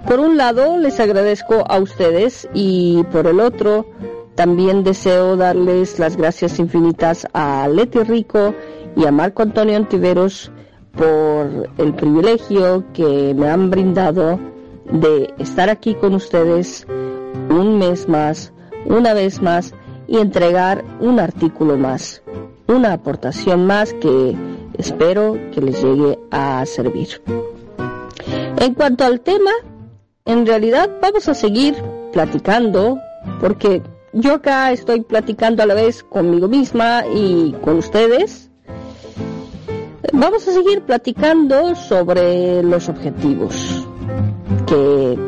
Por 0.07 0.20
un 0.20 0.37
lado, 0.37 0.78
les 0.78 1.01
agradezco 1.01 1.64
a 1.68 1.78
ustedes 1.78 2.49
y 2.55 3.03
por 3.11 3.26
el 3.26 3.41
otro, 3.41 3.87
también 4.34 4.84
deseo 4.84 5.37
darles 5.37 5.99
las 5.99 6.16
gracias 6.16 6.59
infinitas 6.59 7.26
a 7.32 7.66
Leti 7.68 8.01
Rico 8.01 8.55
y 8.95 9.07
a 9.07 9.11
Marco 9.11 9.43
Antonio 9.43 9.76
Antiveros 9.76 10.53
por 10.93 11.68
el 11.78 11.95
privilegio 11.95 12.84
que 12.93 13.34
me 13.34 13.49
han 13.49 13.70
brindado 13.70 14.39
de 14.91 15.34
estar 15.39 15.68
aquí 15.68 15.95
con 15.95 16.14
ustedes 16.14 16.87
un 17.57 17.78
mes 17.78 18.09
más, 18.09 18.52
una 18.84 19.14
vez 19.14 19.40
más 19.40 19.74
y 20.07 20.18
entregar 20.18 20.84
un 21.00 21.18
artículo 21.18 21.76
más, 21.76 22.22
una 22.68 22.92
aportación 22.92 23.66
más 23.66 23.92
que 23.94 24.36
espero 24.78 25.36
que 25.52 25.61
les 25.61 25.82
llegue 25.82 26.18
a 26.30 26.64
servir. 26.66 27.22
En 28.59 28.74
cuanto 28.74 29.04
al 29.04 29.20
tema, 29.20 29.50
en 30.24 30.46
realidad 30.46 30.90
vamos 31.00 31.28
a 31.28 31.34
seguir 31.34 31.74
platicando 32.12 32.98
porque 33.40 33.82
yo 34.12 34.34
acá 34.34 34.72
estoy 34.72 35.00
platicando 35.02 35.62
a 35.62 35.66
la 35.66 35.74
vez 35.74 36.02
conmigo 36.02 36.48
misma 36.48 37.04
y 37.07 37.54
con 37.62 37.78
ustedes. 37.78 38.50
Vamos 40.12 40.46
a 40.48 40.52
seguir 40.52 40.82
platicando 40.82 41.74
sobre 41.74 42.62
los 42.62 42.88
objetivos 42.88 43.86
que 44.66 45.18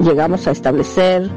llegamos 0.00 0.46
a 0.46 0.50
establecer, 0.50 1.30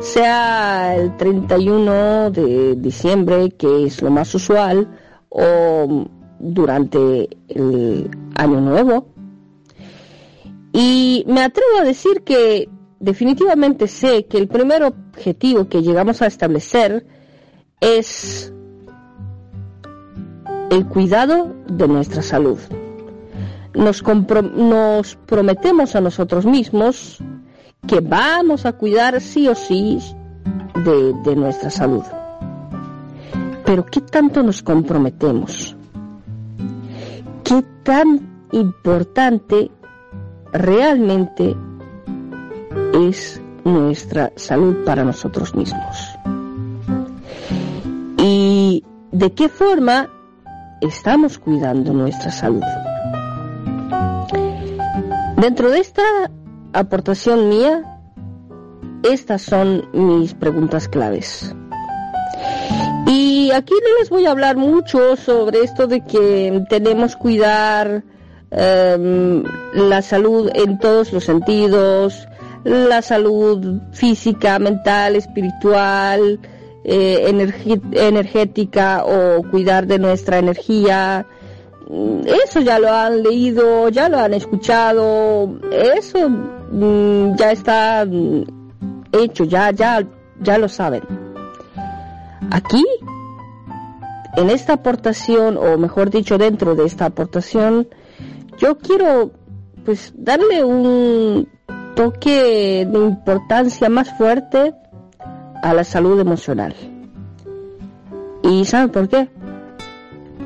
sea 0.00 0.96
el 0.96 1.16
31 1.16 2.30
de 2.30 2.76
diciembre, 2.76 3.50
que 3.50 3.84
es 3.84 4.02
lo 4.02 4.10
más 4.10 4.34
usual, 4.34 4.88
o 5.28 6.06
durante 6.38 7.28
el 7.48 8.10
año 8.34 8.60
nuevo. 8.60 9.08
Y 10.72 11.24
me 11.28 11.42
atrevo 11.42 11.78
a 11.80 11.84
decir 11.84 12.22
que 12.22 12.68
definitivamente 12.98 13.86
sé 13.86 14.26
que 14.26 14.38
el 14.38 14.48
primer 14.48 14.82
objetivo 14.82 15.68
que 15.68 15.82
llegamos 15.82 16.22
a 16.22 16.26
establecer 16.26 17.06
es 17.80 18.52
el 20.70 20.86
cuidado 20.86 21.54
de 21.68 21.88
nuestra 21.88 22.22
salud. 22.22 22.58
Nos, 23.74 24.02
nos 24.02 25.16
prometemos 25.26 25.96
a 25.96 26.00
nosotros 26.00 26.46
mismos 26.46 27.22
que 27.86 28.00
vamos 28.00 28.66
a 28.66 28.72
cuidar 28.72 29.20
sí 29.20 29.48
o 29.48 29.54
sí 29.54 29.98
de, 30.84 31.36
nuestra 31.36 31.70
salud. 31.70 32.02
Pero 33.64 33.86
¿qué 33.86 34.00
tanto 34.00 34.42
nos 34.42 34.62
comprometemos? 34.62 35.76
¿Qué 37.42 37.64
tan 37.82 38.46
importante 38.52 39.70
realmente 40.52 41.56
es 43.08 43.40
nuestra 43.64 44.32
salud 44.36 44.84
para 44.84 45.04
nosotros 45.04 45.54
mismos? 45.54 46.10
¿Y 48.18 48.84
de 49.12 49.32
qué 49.32 49.48
forma 49.48 50.08
estamos 50.80 51.38
cuidando 51.38 51.92
nuestra 51.92 52.30
salud? 52.30 52.62
Dentro 55.36 55.70
de 55.70 55.80
esta 55.80 56.02
aportación 56.74 57.48
mía, 57.48 57.82
estas 59.02 59.42
son 59.42 59.88
mis 59.92 60.34
preguntas 60.34 60.88
claves. 60.88 61.54
Y 63.06 63.50
aquí 63.52 63.72
no 63.72 63.98
les 64.00 64.10
voy 64.10 64.26
a 64.26 64.30
hablar 64.30 64.56
mucho 64.56 65.16
sobre 65.16 65.60
esto 65.60 65.86
de 65.86 66.04
que 66.04 66.64
tenemos 66.68 67.16
cuidar 67.16 68.02
em, 68.50 69.44
la 69.74 70.02
salud 70.02 70.50
en 70.54 70.78
todos 70.78 71.12
los 71.12 71.24
sentidos, 71.24 72.26
la 72.64 73.02
salud 73.02 73.80
física, 73.92 74.58
mental, 74.58 75.16
espiritual, 75.16 76.40
eh, 76.84 77.30
energética 77.92 79.04
o 79.04 79.42
cuidar 79.50 79.86
de 79.86 79.98
nuestra 79.98 80.38
energía, 80.38 81.26
eso 82.46 82.60
ya 82.60 82.78
lo 82.78 82.90
han 82.90 83.22
leído, 83.22 83.88
ya 83.90 84.08
lo 84.08 84.18
han 84.18 84.34
escuchado, 84.34 85.60
eso 85.70 86.30
mm, 86.74 87.36
ya 87.36 87.52
está 87.52 88.04
mm, 88.04 88.44
hecho, 89.12 89.44
ya, 89.44 89.70
ya, 89.70 90.06
ya 90.40 90.58
lo 90.58 90.68
saben. 90.68 91.02
Aquí, 92.50 92.84
en 94.36 94.50
esta 94.50 94.74
aportación, 94.74 95.56
o 95.56 95.78
mejor 95.78 96.10
dicho, 96.10 96.38
dentro 96.38 96.74
de 96.74 96.84
esta 96.84 97.06
aportación, 97.06 97.88
yo 98.58 98.78
quiero 98.78 99.30
pues 99.84 100.12
darle 100.16 100.64
un 100.64 101.48
toque 101.94 102.86
de 102.90 102.98
importancia 102.98 103.88
más 103.88 104.16
fuerte 104.16 104.74
a 105.62 105.74
la 105.74 105.84
salud 105.84 106.18
emocional. 106.18 106.74
¿Y 108.42 108.64
saben 108.64 108.90
por 108.90 109.08
qué? 109.08 109.28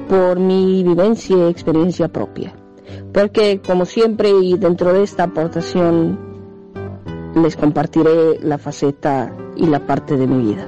por 0.08 0.40
mi 0.40 0.82
vivencia 0.82 1.36
y 1.36 1.50
experiencia 1.50 2.08
propia. 2.08 2.54
Porque 3.12 3.60
como 3.64 3.84
siempre 3.84 4.30
y 4.30 4.56
dentro 4.56 4.92
de 4.92 5.02
esta 5.02 5.24
aportación 5.24 6.18
les 7.34 7.56
compartiré 7.56 8.38
la 8.40 8.58
faceta 8.58 9.32
y 9.56 9.66
la 9.66 9.80
parte 9.80 10.16
de 10.16 10.26
mi 10.26 10.52
vida. 10.52 10.66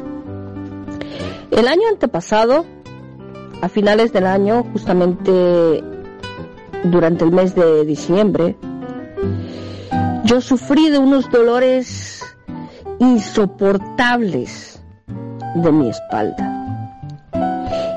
El 1.51 1.67
año 1.67 1.83
antepasado, 1.91 2.65
a 3.61 3.69
finales 3.69 4.13
del 4.13 4.27
año, 4.27 4.65
justamente 4.73 5.83
durante 6.85 7.25
el 7.25 7.33
mes 7.33 7.55
de 7.55 7.85
diciembre, 7.85 8.57
yo 10.25 10.41
sufrí 10.41 10.91
de 10.91 10.99
unos 10.99 11.31
dolores 11.31 12.25
insoportables 13.01 14.83
de 15.57 15.73
mi 15.73 15.89
espalda. 15.89 16.57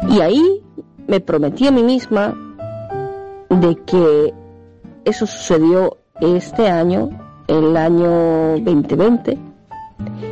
Y 0.10 0.20
ahí 0.22 0.64
me 1.08 1.20
prometí 1.20 1.68
a 1.68 1.72
mí 1.72 1.84
misma 1.84 2.36
de 3.62 3.76
que 3.86 4.34
eso 5.06 5.26
sucedió 5.26 5.98
este 6.22 6.70
año, 6.70 7.10
el 7.48 7.76
año 7.76 8.58
2020, 8.60 9.38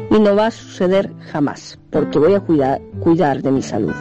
y 0.10 0.20
no 0.20 0.36
va 0.36 0.48
a 0.48 0.52
suceder 0.52 1.14
jamás, 1.32 1.80
porque 1.90 2.20
voy 2.20 2.34
a 2.34 2.40
cuidar, 2.40 2.82
cuidar 3.02 3.42
de 3.42 3.52
mi 3.52 3.62
salud. 3.62 3.94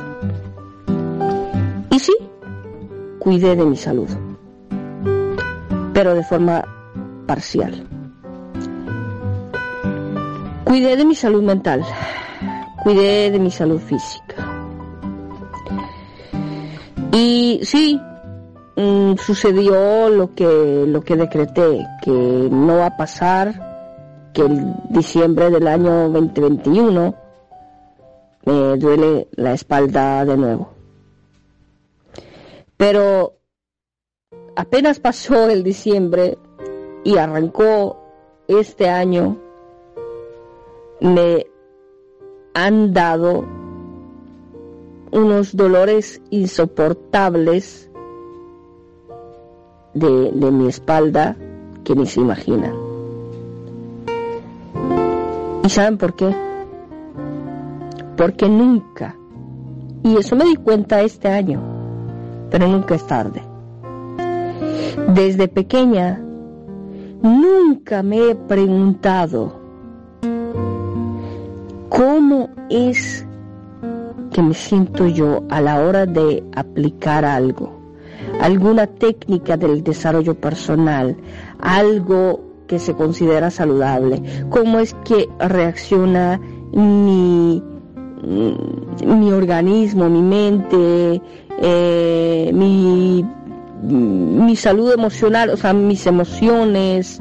cuidé 3.21 3.55
de 3.55 3.64
mi 3.64 3.77
salud, 3.77 4.09
pero 5.93 6.14
de 6.14 6.25
forma 6.25 6.64
parcial. 7.27 7.87
Cuidé 10.64 10.97
de 10.97 11.05
mi 11.05 11.14
salud 11.14 11.43
mental, 11.43 11.85
cuidé 12.83 13.31
de 13.31 13.39
mi 13.39 13.51
salud 13.51 13.79
física. 13.79 14.35
Y 17.12 17.61
sí, 17.62 18.01
mm, 18.81 19.18
sucedió 19.18 20.09
lo 20.09 20.35
que, 20.35 20.85
lo 20.87 21.03
que 21.03 21.16
decreté, 21.16 21.87
que 22.03 22.11
no 22.11 22.78
va 22.78 22.87
a 22.87 22.97
pasar 22.97 24.31
que 24.33 24.43
el 24.43 24.74
diciembre 24.91 25.51
del 25.51 25.66
año 25.66 26.09
2021 26.09 27.14
me 28.45 28.76
duele 28.76 29.28
la 29.33 29.53
espalda 29.53 30.24
de 30.24 30.37
nuevo. 30.37 30.70
Pero 32.76 33.35
apenas 34.57 35.01
pasó 35.01 35.49
el 35.49 35.62
diciembre 35.62 36.39
y 37.05 37.16
arrancó 37.18 37.99
este 38.49 38.89
año, 38.89 39.39
me 41.01 41.47
han 42.55 42.93
dado 42.93 43.45
unos 45.12 45.57
dolores 45.57 46.20
insoportables 46.31 47.89
de, 49.95 50.30
de 50.32 50.51
mi 50.51 50.68
espalda 50.68 51.36
que 51.84 51.95
ni 51.95 52.07
se 52.07 52.20
imaginan. 52.20 52.74
¿Y 55.64 55.68
saben 55.68 55.99
por 55.99 56.14
qué? 56.14 56.34
Porque 58.16 58.49
nunca, 58.49 59.17
y 60.03 60.17
eso 60.17 60.37
me 60.37 60.45
di 60.45 60.57
cuenta 60.57 61.00
este 61.00 61.29
año, 61.29 61.61
pero 62.50 62.67
nunca 62.68 62.95
es 62.95 63.07
tarde. 63.07 63.42
Desde 65.14 65.49
pequeña, 65.49 66.21
nunca 67.22 68.03
me 68.03 68.30
he 68.30 68.34
preguntado 68.34 69.61
cómo 71.88 72.50
es 72.68 73.26
que 74.30 74.42
me 74.42 74.54
siento 74.54 75.07
yo 75.07 75.42
a 75.50 75.61
la 75.61 75.80
hora 75.80 76.07
de 76.07 76.42
aplicar 76.54 77.25
algo, 77.25 77.80
alguna 78.41 78.87
técnica 78.87 79.57
del 79.57 79.83
desarrollo 79.84 80.34
personal, 80.34 81.17
algo 81.61 82.41
que 82.67 82.79
se 82.79 82.95
considera 82.95 83.50
saludable, 83.50 84.22
cómo 84.49 84.79
es 84.79 84.95
que 85.04 85.29
reacciona 85.41 86.41
mi, 86.72 87.62
mi 88.22 89.33
organismo, 89.33 90.08
mi 90.08 90.22
mente, 90.22 91.21
eh, 91.61 92.50
mi, 92.54 93.25
mi 93.83 94.57
salud 94.57 94.92
emocional, 94.92 95.50
o 95.50 95.57
sea, 95.57 95.72
mis 95.72 96.07
emociones, 96.07 97.21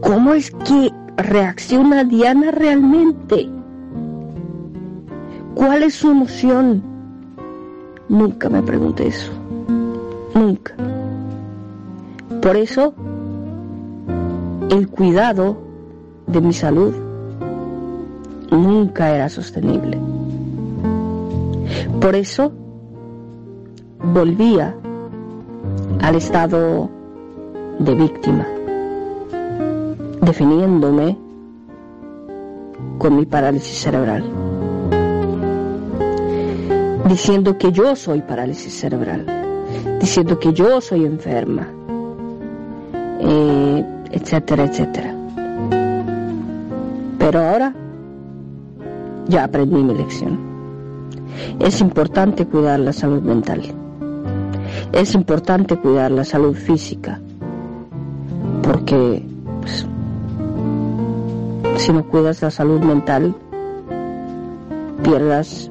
cómo 0.00 0.34
es 0.34 0.50
que 0.50 0.90
reacciona 1.16 2.04
Diana 2.04 2.50
realmente. 2.50 3.48
¿Cuál 5.54 5.82
es 5.82 5.94
su 5.94 6.10
emoción? 6.10 6.82
Nunca 8.08 8.48
me 8.48 8.62
pregunté 8.62 9.08
eso. 9.08 9.39
Nunca. 10.34 10.74
Por 12.42 12.56
eso, 12.56 12.94
el 14.70 14.88
cuidado 14.88 15.56
de 16.26 16.40
mi 16.40 16.52
salud 16.52 16.94
nunca 18.50 19.14
era 19.14 19.28
sostenible. 19.28 19.98
Por 22.00 22.14
eso, 22.14 22.52
volvía 24.14 24.74
al 26.00 26.14
estado 26.14 26.88
de 27.78 27.94
víctima, 27.94 28.46
definiéndome 30.22 31.18
con 32.98 33.16
mi 33.16 33.26
parálisis 33.26 33.78
cerebral 33.78 34.24
diciendo 37.10 37.58
que 37.58 37.72
yo 37.72 37.96
soy 37.96 38.22
parálisis 38.22 38.72
cerebral, 38.72 39.26
diciendo 40.00 40.38
que 40.38 40.52
yo 40.52 40.80
soy 40.80 41.04
enferma, 41.04 41.68
eh, 43.20 43.84
etcétera, 44.10 44.64
etcétera. 44.64 45.14
Pero 47.18 47.38
ahora 47.38 47.74
ya 49.28 49.44
aprendí 49.44 49.82
mi 49.82 49.94
lección. 49.94 50.38
Es 51.60 51.80
importante 51.80 52.46
cuidar 52.46 52.80
la 52.80 52.92
salud 52.92 53.22
mental. 53.22 53.62
Es 54.92 55.14
importante 55.14 55.76
cuidar 55.76 56.10
la 56.10 56.24
salud 56.24 56.54
física. 56.54 57.20
Porque 58.62 59.24
pues, 59.60 59.86
si 61.76 61.92
no 61.92 62.04
cuidas 62.06 62.42
la 62.42 62.50
salud 62.50 62.80
mental, 62.80 63.34
pierdas 65.02 65.70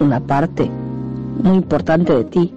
una 0.00 0.20
parte 0.20 0.70
muy 1.42 1.56
importante 1.56 2.14
de 2.14 2.24
ti. 2.24 2.54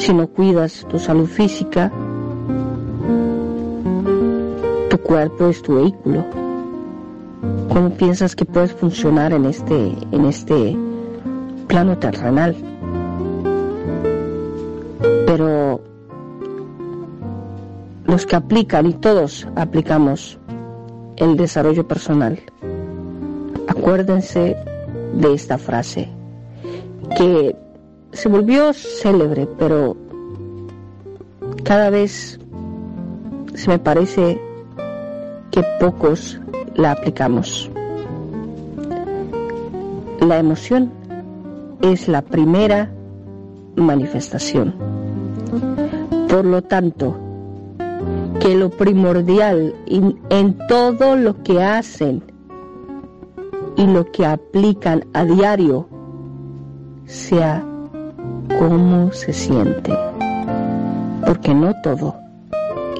Si 0.00 0.14
no 0.14 0.26
cuidas 0.28 0.86
tu 0.88 0.98
salud 0.98 1.26
física, 1.26 1.92
tu 4.88 4.98
cuerpo 4.98 5.48
es 5.48 5.60
tu 5.60 5.74
vehículo. 5.74 6.24
¿Cómo 7.68 7.90
piensas 7.90 8.34
que 8.34 8.46
puedes 8.46 8.72
funcionar 8.72 9.34
en 9.34 9.44
este, 9.44 9.92
en 10.10 10.24
este 10.24 10.74
plano 11.66 11.98
terrenal? 11.98 12.56
Pero 15.26 15.82
los 18.06 18.24
que 18.24 18.36
aplican, 18.36 18.86
y 18.86 18.94
todos 18.94 19.46
aplicamos 19.54 20.38
el 21.16 21.36
desarrollo 21.36 21.86
personal, 21.86 22.40
acuérdense 23.68 24.56
de 25.12 25.34
esta 25.34 25.58
frase, 25.58 26.08
que 27.18 27.54
se 28.12 28.28
volvió 28.28 28.72
célebre, 28.72 29.48
pero 29.58 29.96
cada 31.64 31.90
vez 31.90 32.38
se 33.54 33.70
me 33.70 33.78
parece 33.78 34.40
que 35.50 35.62
pocos 35.78 36.40
la 36.74 36.92
aplicamos. 36.92 37.70
La 40.20 40.38
emoción 40.38 40.90
es 41.82 42.08
la 42.08 42.22
primera 42.22 42.90
manifestación. 43.76 44.74
Por 46.28 46.44
lo 46.44 46.62
tanto, 46.62 47.16
que 48.40 48.54
lo 48.54 48.70
primordial 48.70 49.74
en 49.86 50.58
todo 50.68 51.16
lo 51.16 51.42
que 51.42 51.62
hacen 51.62 52.22
y 53.76 53.86
lo 53.86 54.10
que 54.10 54.26
aplican 54.26 55.04
a 55.12 55.24
diario 55.24 55.88
sea 57.06 57.64
cómo 58.60 59.10
se 59.12 59.32
siente. 59.32 59.92
Porque 61.24 61.54
no 61.54 61.72
todo 61.82 62.14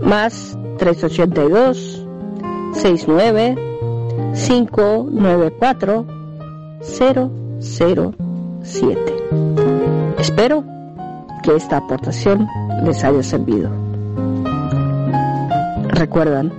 Más 0.00 0.56
382 0.78 2.06
69 2.72 3.56
594 4.34 6.06
007. 6.80 9.14
Espero 10.18 10.64
que 11.42 11.56
esta 11.56 11.78
aportación 11.78 12.46
les 12.84 13.02
haya 13.04 13.22
servido 13.22 13.81
recuerdan, 15.92 16.52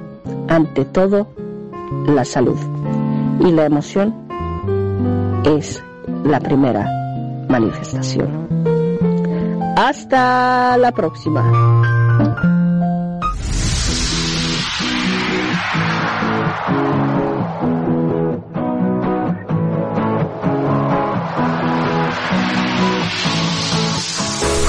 ante 0.48 0.86
todo, 0.86 1.28
la 2.08 2.24
salud. 2.24 2.58
Y 3.40 3.52
la 3.52 3.66
emoción 3.66 4.14
es 5.44 5.84
la 6.24 6.40
primera 6.40 6.88
manifestación. 7.50 8.48
Hasta 9.76 10.78
la 10.78 10.92
próxima. 10.92 11.42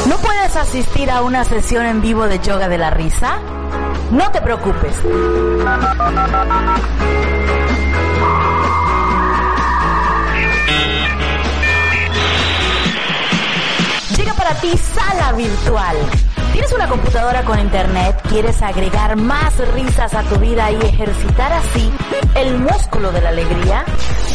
¿No 0.09 0.17
puedes 0.17 0.57
asistir 0.57 1.11
a 1.11 1.23
una 1.23 1.45
sesión 1.45 1.87
en 1.87 2.01
vivo 2.01 2.25
de 2.27 2.39
yoga 2.41 2.69
de 2.69 2.79
la 2.79 2.91
risa? 2.91 3.39
No 4.15 4.31
te 4.31 4.41
preocupes. 4.41 4.97
Llega 14.17 14.35
para 14.35 14.55
ti 14.61 14.71
Sala 14.77 15.33
Virtual. 15.33 15.97
¿Tienes 16.53 16.73
una 16.73 16.87
computadora 16.87 17.43
con 17.43 17.59
internet? 17.59 18.15
¿Quieres 18.29 18.63
agregar 18.63 19.17
más 19.17 19.57
risas 19.75 20.15
a 20.15 20.23
tu 20.23 20.37
vida 20.37 20.71
y 20.71 20.77
ejercitar 20.77 21.53
así 21.53 21.93
el 22.37 22.61
músculo 22.61 23.11
de 23.11 23.21
la 23.21 23.31
alegría? 23.31 23.85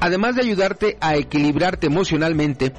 además 0.00 0.36
de 0.36 0.42
ayudarte 0.42 0.96
a 1.00 1.16
equilibrarte 1.16 1.86
emocionalmente, 1.86 2.72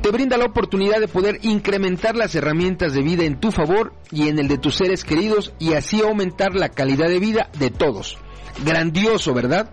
te 0.00 0.10
brinda 0.10 0.36
la 0.36 0.46
oportunidad 0.46 1.00
de 1.00 1.08
poder 1.08 1.38
incrementar 1.42 2.16
las 2.16 2.34
herramientas 2.34 2.92
de 2.92 3.02
vida 3.02 3.24
en 3.24 3.38
tu 3.38 3.50
favor 3.52 3.94
y 4.10 4.28
en 4.28 4.38
el 4.38 4.48
de 4.48 4.58
tus 4.58 4.76
seres 4.76 5.04
queridos 5.04 5.52
y 5.58 5.74
así 5.74 6.00
aumentar 6.00 6.54
la 6.54 6.68
calidad 6.70 7.08
de 7.08 7.20
vida 7.20 7.50
de 7.58 7.70
todos. 7.70 8.18
Grandioso, 8.64 9.32
¿verdad? 9.32 9.70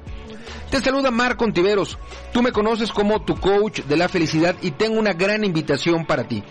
Te 0.69 0.79
saluda 0.81 1.09
Marco 1.09 1.45
Ontiveros. 1.45 1.97
Tú 2.31 2.43
me 2.43 2.51
conoces 2.51 2.91
como 2.91 3.23
tu 3.23 3.35
coach 3.35 3.81
de 3.81 3.97
la 3.97 4.07
felicidad 4.07 4.55
y 4.61 4.71
tengo 4.71 4.99
una 4.99 5.13
gran 5.13 5.43
invitación 5.43 6.05
para 6.05 6.27
ti. 6.27 6.43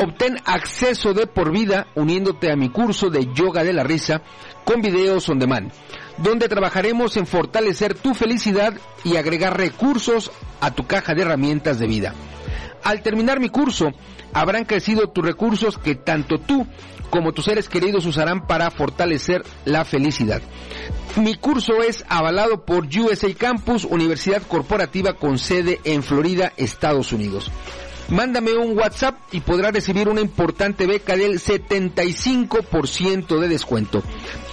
Obtén 0.00 0.38
acceso 0.44 1.12
de 1.12 1.26
por 1.26 1.50
vida 1.52 1.88
uniéndote 1.94 2.52
a 2.52 2.56
mi 2.56 2.68
curso 2.70 3.10
de 3.10 3.32
yoga 3.32 3.64
de 3.64 3.72
la 3.72 3.82
risa 3.82 4.22
con 4.64 4.80
videos 4.80 5.28
on 5.28 5.38
demand, 5.38 5.72
donde 6.22 6.48
trabajaremos 6.48 7.16
en 7.16 7.26
fortalecer 7.26 7.94
tu 7.94 8.14
felicidad 8.14 8.74
y 9.04 9.16
agregar 9.16 9.56
recursos 9.56 10.30
a 10.60 10.70
tu 10.72 10.86
caja 10.86 11.14
de 11.14 11.22
herramientas 11.22 11.78
de 11.78 11.86
vida. 11.86 12.14
Al 12.84 13.02
terminar 13.02 13.40
mi 13.40 13.48
curso, 13.48 13.92
habrán 14.32 14.64
crecido 14.64 15.08
tus 15.08 15.24
recursos 15.24 15.78
que 15.78 15.94
tanto 15.94 16.38
tú 16.38 16.66
como 17.10 17.32
tus 17.32 17.46
seres 17.46 17.68
queridos 17.68 18.06
usarán 18.06 18.46
para 18.46 18.70
fortalecer 18.70 19.44
la 19.64 19.84
felicidad. 19.84 20.42
Mi 21.16 21.34
curso 21.36 21.82
es 21.82 22.04
avalado 22.08 22.64
por 22.64 22.86
USA 22.86 23.32
Campus, 23.34 23.84
Universidad 23.84 24.42
Corporativa 24.42 25.14
con 25.14 25.38
sede 25.38 25.80
en 25.84 26.02
Florida, 26.02 26.52
Estados 26.56 27.12
Unidos. 27.12 27.50
Mándame 28.08 28.56
un 28.56 28.76
WhatsApp 28.78 29.16
y 29.32 29.40
podrás 29.40 29.72
recibir 29.72 30.08
una 30.08 30.20
importante 30.20 30.86
beca 30.86 31.16
del 31.16 31.40
75% 31.40 33.38
de 33.38 33.48
descuento. 33.48 34.02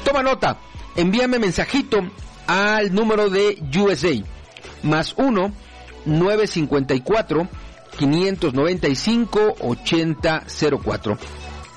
Toma 0.03 0.23
nota, 0.23 0.57
envíame 0.95 1.39
mensajito 1.39 1.99
al 2.47 2.93
número 2.93 3.29
de 3.29 3.61
USA, 3.77 4.13
más 4.83 5.13
1 5.17 5.51
954 6.05 7.47
595 7.97 9.55
8004. 9.59 11.17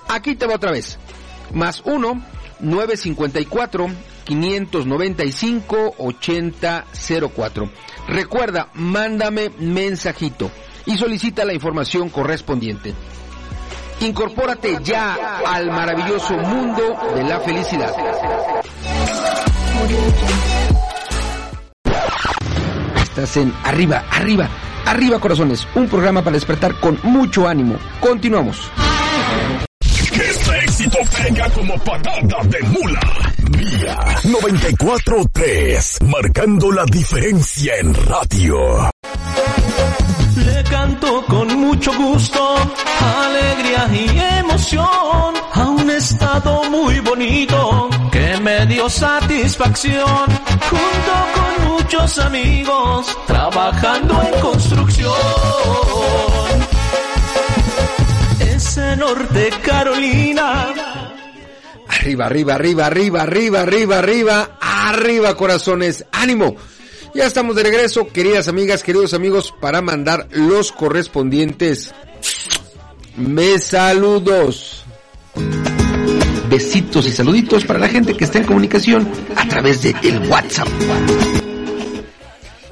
Aquí 0.09 0.35
te 0.35 0.47
va 0.47 0.55
otra 0.57 0.73
vez. 0.73 0.99
Más 1.53 1.83
1 1.85 2.23
954 2.61 3.87
595 4.25 5.95
8004. 5.99 7.71
Recuerda, 8.09 8.69
mándame 8.75 9.51
mensajito 9.59 10.51
y 10.87 10.97
solicita 10.97 11.45
la 11.45 11.55
información 11.55 12.09
correspondiente. 12.09 12.95
Incorpórate 14.01 14.79
ya 14.83 15.41
al 15.47 15.67
maravilloso 15.71 16.35
mundo 16.35 16.97
de 17.15 17.25
la 17.25 17.41
felicidad. 17.41 17.93
Estás 23.03 23.37
en 23.39 23.53
Arriba, 23.65 24.05
Arriba, 24.11 24.49
Arriba 24.87 25.19
Corazones, 25.19 25.67
un 25.75 25.89
programa 25.89 26.23
para 26.23 26.35
despertar 26.35 26.79
con 26.79 26.99
mucho 27.03 27.49
ánimo. 27.49 27.77
Continuamos. 28.01 28.71
Que 30.13 30.31
este 30.31 30.59
éxito 30.61 30.99
pega 31.17 31.51
como 31.51 31.75
patada 31.79 32.43
de 32.45 32.63
mula. 32.69 33.01
Mía 33.57 33.97
94.3, 34.25 36.05
marcando 36.05 36.71
la 36.71 36.85
diferencia 36.85 37.77
en 37.77 37.95
radio. 37.95 38.91
Le 40.37 40.65
canto 40.65 41.25
con 41.27 41.49
mucho 41.59 41.93
gusto, 41.97 42.55
y 43.87 44.19
emoción 44.41 45.35
a 45.53 45.69
un 45.69 45.89
estado 45.89 46.69
muy 46.69 46.99
bonito 46.99 47.89
que 48.11 48.37
me 48.41 48.67
dio 48.67 48.91
satisfacción 48.91 50.27
junto 50.69 51.15
con 51.35 51.73
muchos 51.73 52.19
amigos 52.19 53.07
trabajando 53.27 54.21
en 54.23 54.41
construcción. 54.41 55.13
Ese 58.41 58.97
norte 58.97 59.51
Carolina. 59.63 60.75
Arriba, 61.89 62.27
arriba, 62.27 62.55
arriba, 62.57 62.87
arriba, 62.87 63.23
arriba, 63.23 63.63
arriba, 63.63 63.99
arriba, 63.99 64.59
arriba, 64.61 65.37
corazones. 65.37 66.05
¡Ánimo! 66.11 66.57
Ya 67.15 67.27
estamos 67.27 67.55
de 67.55 67.63
regreso, 67.63 68.09
queridas 68.09 68.49
amigas, 68.49 68.83
queridos 68.83 69.15
amigos, 69.15 69.55
para 69.61 69.81
mandar 69.81 70.27
los 70.33 70.73
correspondientes 70.73 71.95
me 73.19 73.59
saludos. 73.59 74.85
Besitos 76.49 77.07
y 77.07 77.13
saluditos 77.13 77.65
para 77.65 77.79
la 77.79 77.89
gente 77.89 78.17
que 78.17 78.25
está 78.25 78.39
en 78.39 78.45
comunicación 78.45 79.09
a 79.37 79.47
través 79.49 79.83
de 79.83 79.95
el 80.03 80.21
WhatsApp. 80.31 80.69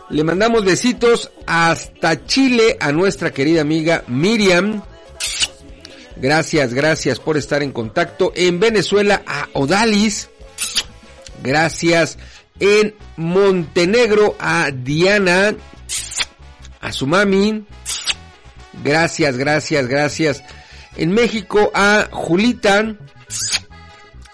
Le 0.08 0.24
mandamos 0.24 0.64
besitos 0.64 1.30
hasta 1.46 2.24
Chile 2.24 2.76
a 2.80 2.92
nuestra 2.92 3.32
querida 3.32 3.60
amiga 3.60 4.04
Miriam. 4.06 4.82
Gracias, 6.16 6.72
gracias 6.72 7.18
por 7.18 7.36
estar 7.36 7.62
en 7.62 7.72
contacto. 7.72 8.32
En 8.34 8.58
Venezuela 8.58 9.22
a 9.26 9.48
Odalis. 9.52 10.30
Gracias. 11.42 12.18
En 12.58 12.94
Montenegro 13.16 14.36
a 14.38 14.70
Diana. 14.72 15.54
A 16.80 16.92
su 16.92 17.06
mami. 17.06 17.66
Gracias, 18.82 19.36
gracias, 19.36 19.86
gracias. 19.86 20.42
En 20.96 21.12
México 21.12 21.70
a 21.74 22.08
Julita. 22.10 22.96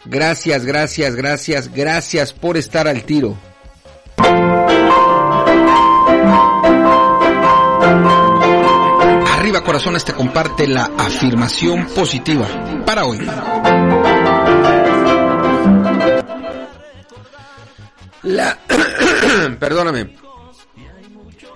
Gracias, 0.05 0.64
gracias, 0.64 1.14
gracias, 1.14 1.73
gracias 1.73 2.32
por 2.32 2.56
estar 2.56 2.89
al 2.89 3.05
tiro. 3.05 3.36
Arriba 9.39 9.62
Corazones 9.64 10.05
te 10.05 10.12
comparte 10.12 10.66
la 10.66 10.90
afirmación 10.98 11.86
positiva 11.86 12.48
para 12.85 13.05
hoy. 13.06 13.19
La, 18.23 18.56
perdóname, 19.59 20.16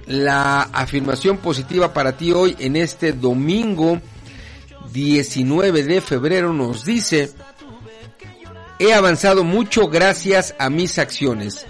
la 0.06 0.62
afirmación 0.62 1.38
positiva 1.38 1.92
para 1.92 2.16
ti 2.16 2.32
hoy 2.32 2.56
en 2.58 2.76
este 2.76 3.12
domingo 3.12 4.00
19 4.92 5.82
de 5.82 6.00
febrero 6.00 6.52
nos 6.52 6.84
dice, 6.84 7.32
he 8.78 8.94
avanzado 8.94 9.44
mucho 9.44 9.88
gracias 9.88 10.54
a 10.58 10.70
mis 10.70 10.98
acciones. 10.98 11.66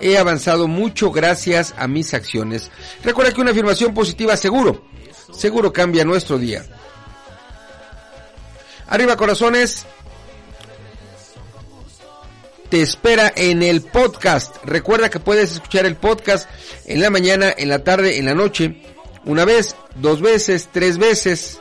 He 0.00 0.18
avanzado 0.18 0.68
mucho 0.68 1.10
gracias 1.10 1.74
a 1.78 1.88
mis 1.88 2.12
acciones. 2.12 2.70
Recuerda 3.02 3.32
que 3.32 3.40
una 3.40 3.52
afirmación 3.52 3.94
positiva 3.94 4.36
seguro, 4.36 4.84
seguro 5.32 5.72
cambia 5.72 6.04
nuestro 6.04 6.38
día. 6.38 6.66
Arriba 8.88 9.16
corazones, 9.16 9.86
te 12.68 12.82
espera 12.82 13.32
en 13.34 13.62
el 13.62 13.82
podcast. 13.82 14.56
Recuerda 14.64 15.10
que 15.10 15.20
puedes 15.20 15.52
escuchar 15.52 15.86
el 15.86 15.96
podcast 15.96 16.48
en 16.86 17.00
la 17.00 17.10
mañana, 17.10 17.52
en 17.56 17.68
la 17.68 17.84
tarde, 17.84 18.18
en 18.18 18.26
la 18.26 18.34
noche, 18.34 18.82
una 19.24 19.44
vez, 19.44 19.76
dos 19.96 20.20
veces, 20.20 20.68
tres 20.72 20.98
veces, 20.98 21.60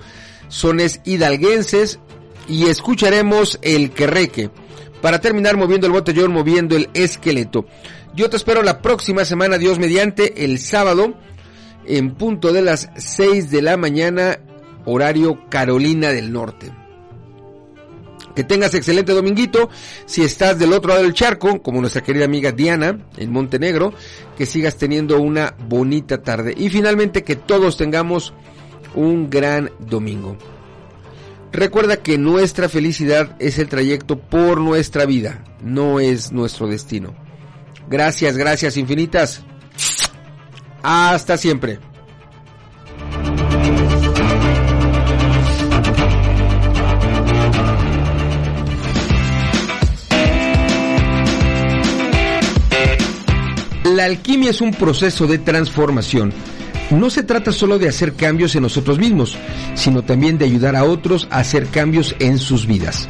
sones 0.48 1.00
hidalguenses 1.04 1.98
y 2.46 2.66
escucharemos 2.66 3.58
el 3.62 3.90
querreque. 3.90 4.50
Para 5.00 5.20
terminar 5.20 5.56
moviendo 5.56 5.86
el 5.86 5.92
botellón, 5.92 6.32
moviendo 6.32 6.76
el 6.76 6.90
esqueleto. 6.94 7.64
Yo 8.14 8.30
te 8.30 8.36
espero 8.36 8.62
la 8.62 8.80
próxima 8.80 9.24
semana, 9.24 9.58
Dios 9.58 9.80
mediante, 9.80 10.44
el 10.44 10.60
sábado, 10.60 11.14
en 11.84 12.14
punto 12.14 12.52
de 12.52 12.62
las 12.62 12.88
6 12.96 13.50
de 13.50 13.60
la 13.60 13.76
mañana, 13.76 14.38
horario 14.84 15.48
Carolina 15.50 16.10
del 16.10 16.32
Norte. 16.32 16.70
Que 18.36 18.44
tengas 18.44 18.72
excelente 18.74 19.12
dominguito. 19.12 19.68
Si 20.06 20.22
estás 20.22 20.60
del 20.60 20.72
otro 20.72 20.90
lado 20.90 21.02
del 21.02 21.12
charco, 21.12 21.60
como 21.60 21.80
nuestra 21.80 22.04
querida 22.04 22.24
amiga 22.24 22.52
Diana 22.52 23.00
en 23.16 23.32
Montenegro, 23.32 23.94
que 24.38 24.46
sigas 24.46 24.76
teniendo 24.76 25.20
una 25.20 25.56
bonita 25.68 26.22
tarde. 26.22 26.54
Y 26.56 26.70
finalmente 26.70 27.24
que 27.24 27.34
todos 27.34 27.76
tengamos 27.76 28.32
un 28.94 29.28
gran 29.28 29.72
domingo. 29.80 30.36
Recuerda 31.50 31.96
que 31.96 32.16
nuestra 32.16 32.68
felicidad 32.68 33.34
es 33.40 33.58
el 33.58 33.68
trayecto 33.68 34.20
por 34.20 34.60
nuestra 34.60 35.04
vida, 35.04 35.42
no 35.62 35.98
es 35.98 36.30
nuestro 36.30 36.68
destino. 36.68 37.23
Gracias, 37.94 38.36
gracias 38.36 38.76
infinitas. 38.76 39.40
Hasta 40.82 41.36
siempre. 41.36 41.78
La 53.84 54.06
alquimia 54.06 54.50
es 54.50 54.60
un 54.60 54.72
proceso 54.72 55.28
de 55.28 55.38
transformación. 55.38 56.32
No 56.90 57.10
se 57.10 57.22
trata 57.22 57.52
solo 57.52 57.78
de 57.78 57.88
hacer 57.88 58.14
cambios 58.14 58.56
en 58.56 58.62
nosotros 58.62 58.98
mismos, 58.98 59.38
sino 59.76 60.02
también 60.02 60.36
de 60.36 60.46
ayudar 60.46 60.74
a 60.74 60.82
otros 60.82 61.28
a 61.30 61.38
hacer 61.38 61.68
cambios 61.68 62.16
en 62.18 62.38
sus 62.38 62.66
vidas. 62.66 63.08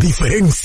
Diferencia. 0.05 0.64